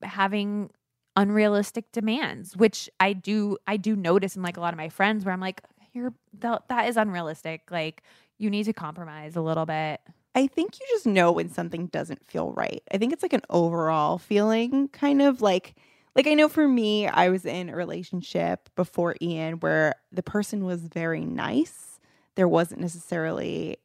[0.02, 0.72] having
[1.16, 2.58] unrealistic demands?
[2.58, 5.40] Which i do i do notice in like a lot of my friends where i'm
[5.42, 5.62] like
[5.94, 7.70] you're that, that is unrealistic.
[7.72, 8.04] Like
[8.38, 10.02] you need to compromise a little bit
[10.38, 12.84] I think you just know when something doesn't feel right.
[12.92, 15.74] I think it's like an overall feeling, kind of like,
[16.16, 20.64] like I know for me, I was in a relationship before Ian where the person
[20.64, 22.00] was very nice.
[22.36, 23.78] There wasn't necessarily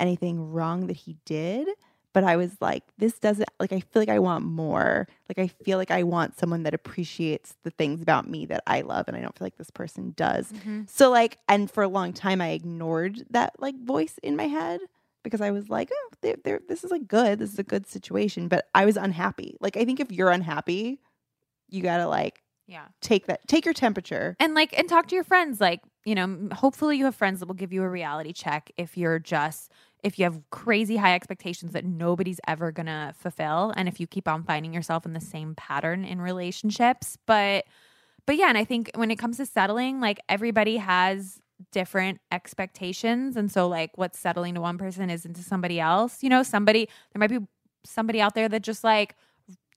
[0.00, 1.68] anything wrong that he did,
[2.18, 5.06] but I was like, this doesn't, like, I feel like I want more.
[5.28, 8.80] Like, I feel like I want someone that appreciates the things about me that I
[8.80, 10.50] love, and I don't feel like this person does.
[10.50, 10.82] Mm-hmm.
[10.88, 14.80] So like, and for a long time, I ignored that like voice in my head
[15.22, 17.38] because I was like, oh, they're, they're, this is like good.
[17.38, 18.48] This is a good situation.
[18.48, 19.56] But I was unhappy.
[19.60, 20.98] Like, I think if you're unhappy,
[21.68, 24.34] you gotta like yeah take that, take your temperature.
[24.40, 27.46] and like and talk to your friends like you know hopefully you have friends that
[27.46, 29.70] will give you a reality check if you're just
[30.02, 34.28] if you have crazy high expectations that nobody's ever gonna fulfill and if you keep
[34.28, 37.18] on finding yourself in the same pattern in relationships.
[37.26, 37.64] But
[38.26, 41.40] but yeah and i think when it comes to settling like everybody has
[41.72, 43.36] different expectations.
[43.36, 46.22] And so like what's settling to one person isn't to somebody else.
[46.22, 47.46] You know somebody there might be
[47.84, 49.16] somebody out there that just like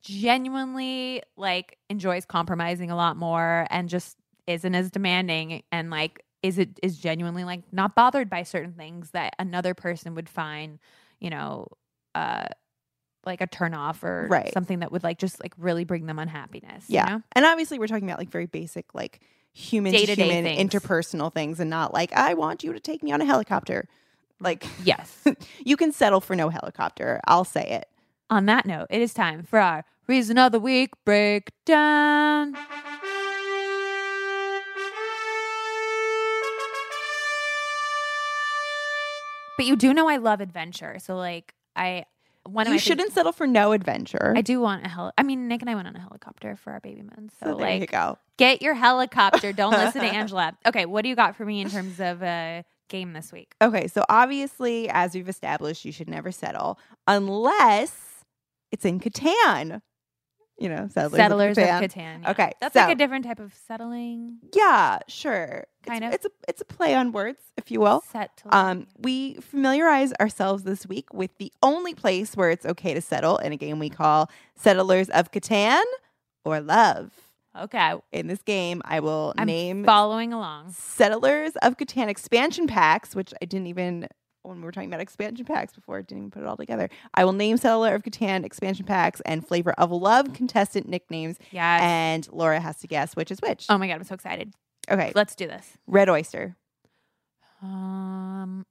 [0.03, 4.17] genuinely like enjoys compromising a lot more and just
[4.47, 9.11] isn't as demanding and like is it is genuinely like not bothered by certain things
[9.11, 10.79] that another person would find
[11.19, 11.67] you know
[12.15, 12.47] uh
[13.25, 14.51] like a turn off or Right.
[14.51, 17.05] something that would like just like really bring them unhappiness you Yeah.
[17.05, 17.21] know?
[17.33, 19.19] And obviously, we're talking about like very basic, like
[19.53, 23.21] human to human interpersonal things and not like, I want you to take me on
[23.21, 23.87] a helicopter.
[24.39, 25.23] Like, yes
[25.63, 27.19] you can settle for no helicopter.
[27.27, 27.87] I'll say it.
[28.31, 32.55] on that note it is time for our reason of the week breakdown
[39.62, 42.03] but you do know i love adventure so like i
[42.43, 44.34] one you shouldn't settle for no adventure.
[44.36, 45.12] I do want a heli.
[45.16, 47.30] I mean, Nick and I went on a helicopter for our baby moon.
[47.39, 48.18] So, So there you go.
[48.38, 49.53] get your helicopter.
[49.53, 50.57] Don't listen to Angela.
[50.66, 53.53] Okay, what do you got for me in terms of a game this week?
[53.62, 58.24] Okay, so obviously, as we've established, you should never settle unless
[58.72, 59.84] it's in Catan.
[60.60, 61.89] You know, settlers, Settlers of of Catan.
[61.89, 62.22] Catan.
[62.24, 62.32] yeah.
[62.32, 64.38] Okay, that's so- like a different type of settling.
[64.54, 65.66] Yeah, sure.
[65.88, 66.14] Kind it's, of.
[66.14, 68.04] It's a it's a play on words, if you will.
[68.12, 73.02] Set Um, we familiarize ourselves this week with the only place where it's okay to
[73.02, 75.82] settle in a game we call Settlers of Catan
[76.45, 77.12] or Love.
[77.60, 77.95] okay.
[78.12, 80.74] In this game, I will I'm name following along.
[80.74, 84.08] Settlers of Catan expansion packs, which I didn't even
[84.43, 86.89] when we were talking about expansion packs before, I didn't even put it all together.
[87.13, 91.81] I will name Settler of Catan expansion packs and Flavor of Love contestant nicknames, Yes.
[91.81, 93.65] and Laura has to guess which is which.
[93.69, 94.53] oh my god, I'm so excited.
[94.89, 95.77] okay, Let's do this.
[95.87, 96.55] Red Oyster,
[97.61, 98.65] Um,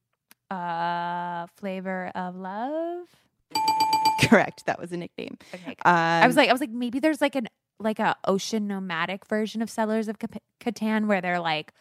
[0.50, 3.06] uh, flavor of love.
[4.22, 4.66] correct.
[4.66, 5.36] That was a nickname.
[5.54, 5.76] Okay.
[5.84, 7.48] Um, I was like, I was like, maybe there's like an
[7.78, 11.72] like a ocean nomadic version of Settlers of Cap- Catan where they're like,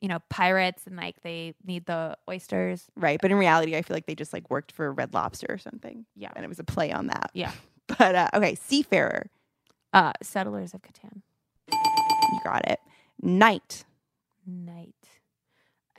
[0.00, 2.86] you know, pirates and like they need the oysters.
[2.96, 5.58] right, but in reality, I feel like they just like worked for Red Lobster or
[5.58, 6.30] something, Yeah.
[6.36, 7.30] and it was a play on that.
[7.34, 7.52] Yeah.
[7.98, 9.30] But uh, okay, Seafarer,
[9.92, 11.22] Uh, Settlers of Catan.
[11.70, 12.80] you got it.
[13.22, 13.84] Knight,
[14.44, 14.94] Night.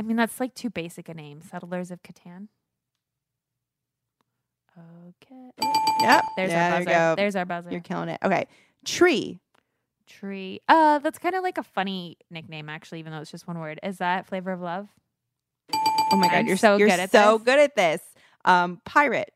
[0.03, 1.39] mean, that's like too basic a name.
[1.41, 2.49] Settlers of Catan.
[4.77, 5.51] Okay.
[6.01, 6.25] Yep.
[6.35, 6.89] There's yeah, our there buzzer.
[6.99, 7.15] go.
[7.15, 7.71] There's our buzzer.
[7.71, 8.19] You're killing it.
[8.23, 8.45] Okay.
[8.85, 9.39] Tree.
[10.08, 10.62] Tree.
[10.68, 13.80] Uh, that's kind of like a funny nickname, actually, even though it's just one word.
[13.84, 14.88] Is that Flavor of Love?
[16.12, 17.45] Oh my god, I'm you're so you're good at so this.
[17.45, 18.01] good at this.
[18.45, 19.34] Um, pirate.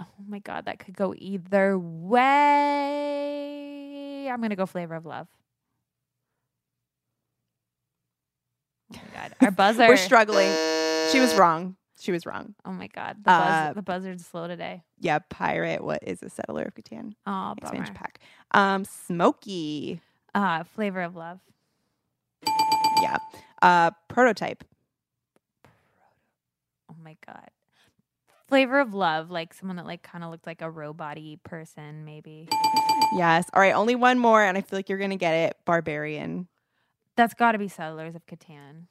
[0.00, 2.18] Oh my god, that could go either way.
[4.28, 5.26] I'm gonna go Flavor of Love.
[8.94, 9.88] Oh my god, our buzzer.
[9.88, 10.50] We're struggling.
[11.10, 11.76] She was wrong.
[12.00, 12.54] She was wrong.
[12.64, 14.82] Oh my god, the, buzz, Uh, the buzzard's slow today.
[15.00, 15.82] Yeah, pirate.
[15.82, 18.20] What is a settler of Catan Oh, expansion pack?
[18.52, 20.00] Um, smoky.
[20.34, 21.40] Uh, Flavor of Love.
[23.02, 23.16] Yeah.
[23.60, 24.62] Uh, prototype.
[26.90, 27.50] Oh my god.
[28.46, 32.48] Flavor of Love, like someone that like kind of looked like a robot-y person, maybe.
[33.12, 33.46] Yes.
[33.52, 33.74] All right.
[33.74, 35.56] Only one more, and I feel like you're gonna get it.
[35.64, 36.46] Barbarian.
[37.16, 38.84] That's got to be Settlers of Catan.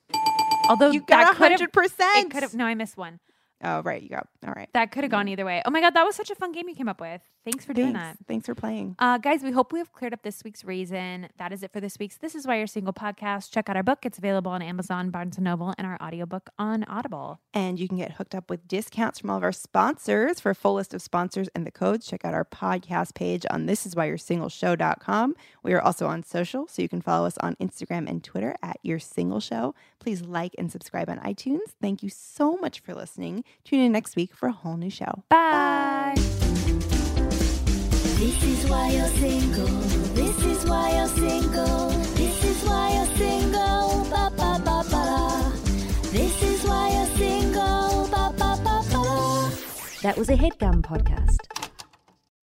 [0.69, 2.27] Although you got hundred percent.
[2.27, 2.53] it could have.
[2.53, 3.19] No, I missed one.
[3.63, 4.01] Oh, right.
[4.01, 4.27] You got.
[4.45, 4.69] All right.
[4.73, 5.61] That could have gone either way.
[5.65, 7.21] Oh my god, that was such a fun game you came up with.
[7.43, 8.19] Thanks for doing Thanks.
[8.19, 8.27] that.
[8.27, 8.95] Thanks for playing.
[8.99, 11.29] Uh, guys, we hope we have cleared up this week's reason.
[11.37, 13.51] That is it for this week's This Is Why You're Single podcast.
[13.51, 13.99] Check out our book.
[14.05, 17.39] It's available on Amazon, Barnes & Noble, and our audiobook on Audible.
[17.53, 20.39] And you can get hooked up with discounts from all of our sponsors.
[20.41, 23.65] For a full list of sponsors and the codes, check out our podcast page on
[23.65, 25.35] thisiswhyyou'resingleshow.com.
[25.63, 28.77] We are also on social, so you can follow us on Instagram and Twitter at
[28.83, 29.73] Your Single Show.
[29.99, 31.59] Please like and subscribe on iTunes.
[31.81, 33.43] Thank you so much for listening.
[33.63, 35.23] Tune in next week for a whole new show.
[35.29, 36.13] Bye.
[38.17, 39.67] This is why you're single.
[40.15, 41.89] This is why you're single.
[42.15, 44.07] This is why you're single.
[44.09, 45.51] Ba ba ba ba.
[46.11, 48.07] This is why you're single.
[48.09, 49.51] Ba ba ba ba.
[50.01, 51.56] That was a headgum podcast.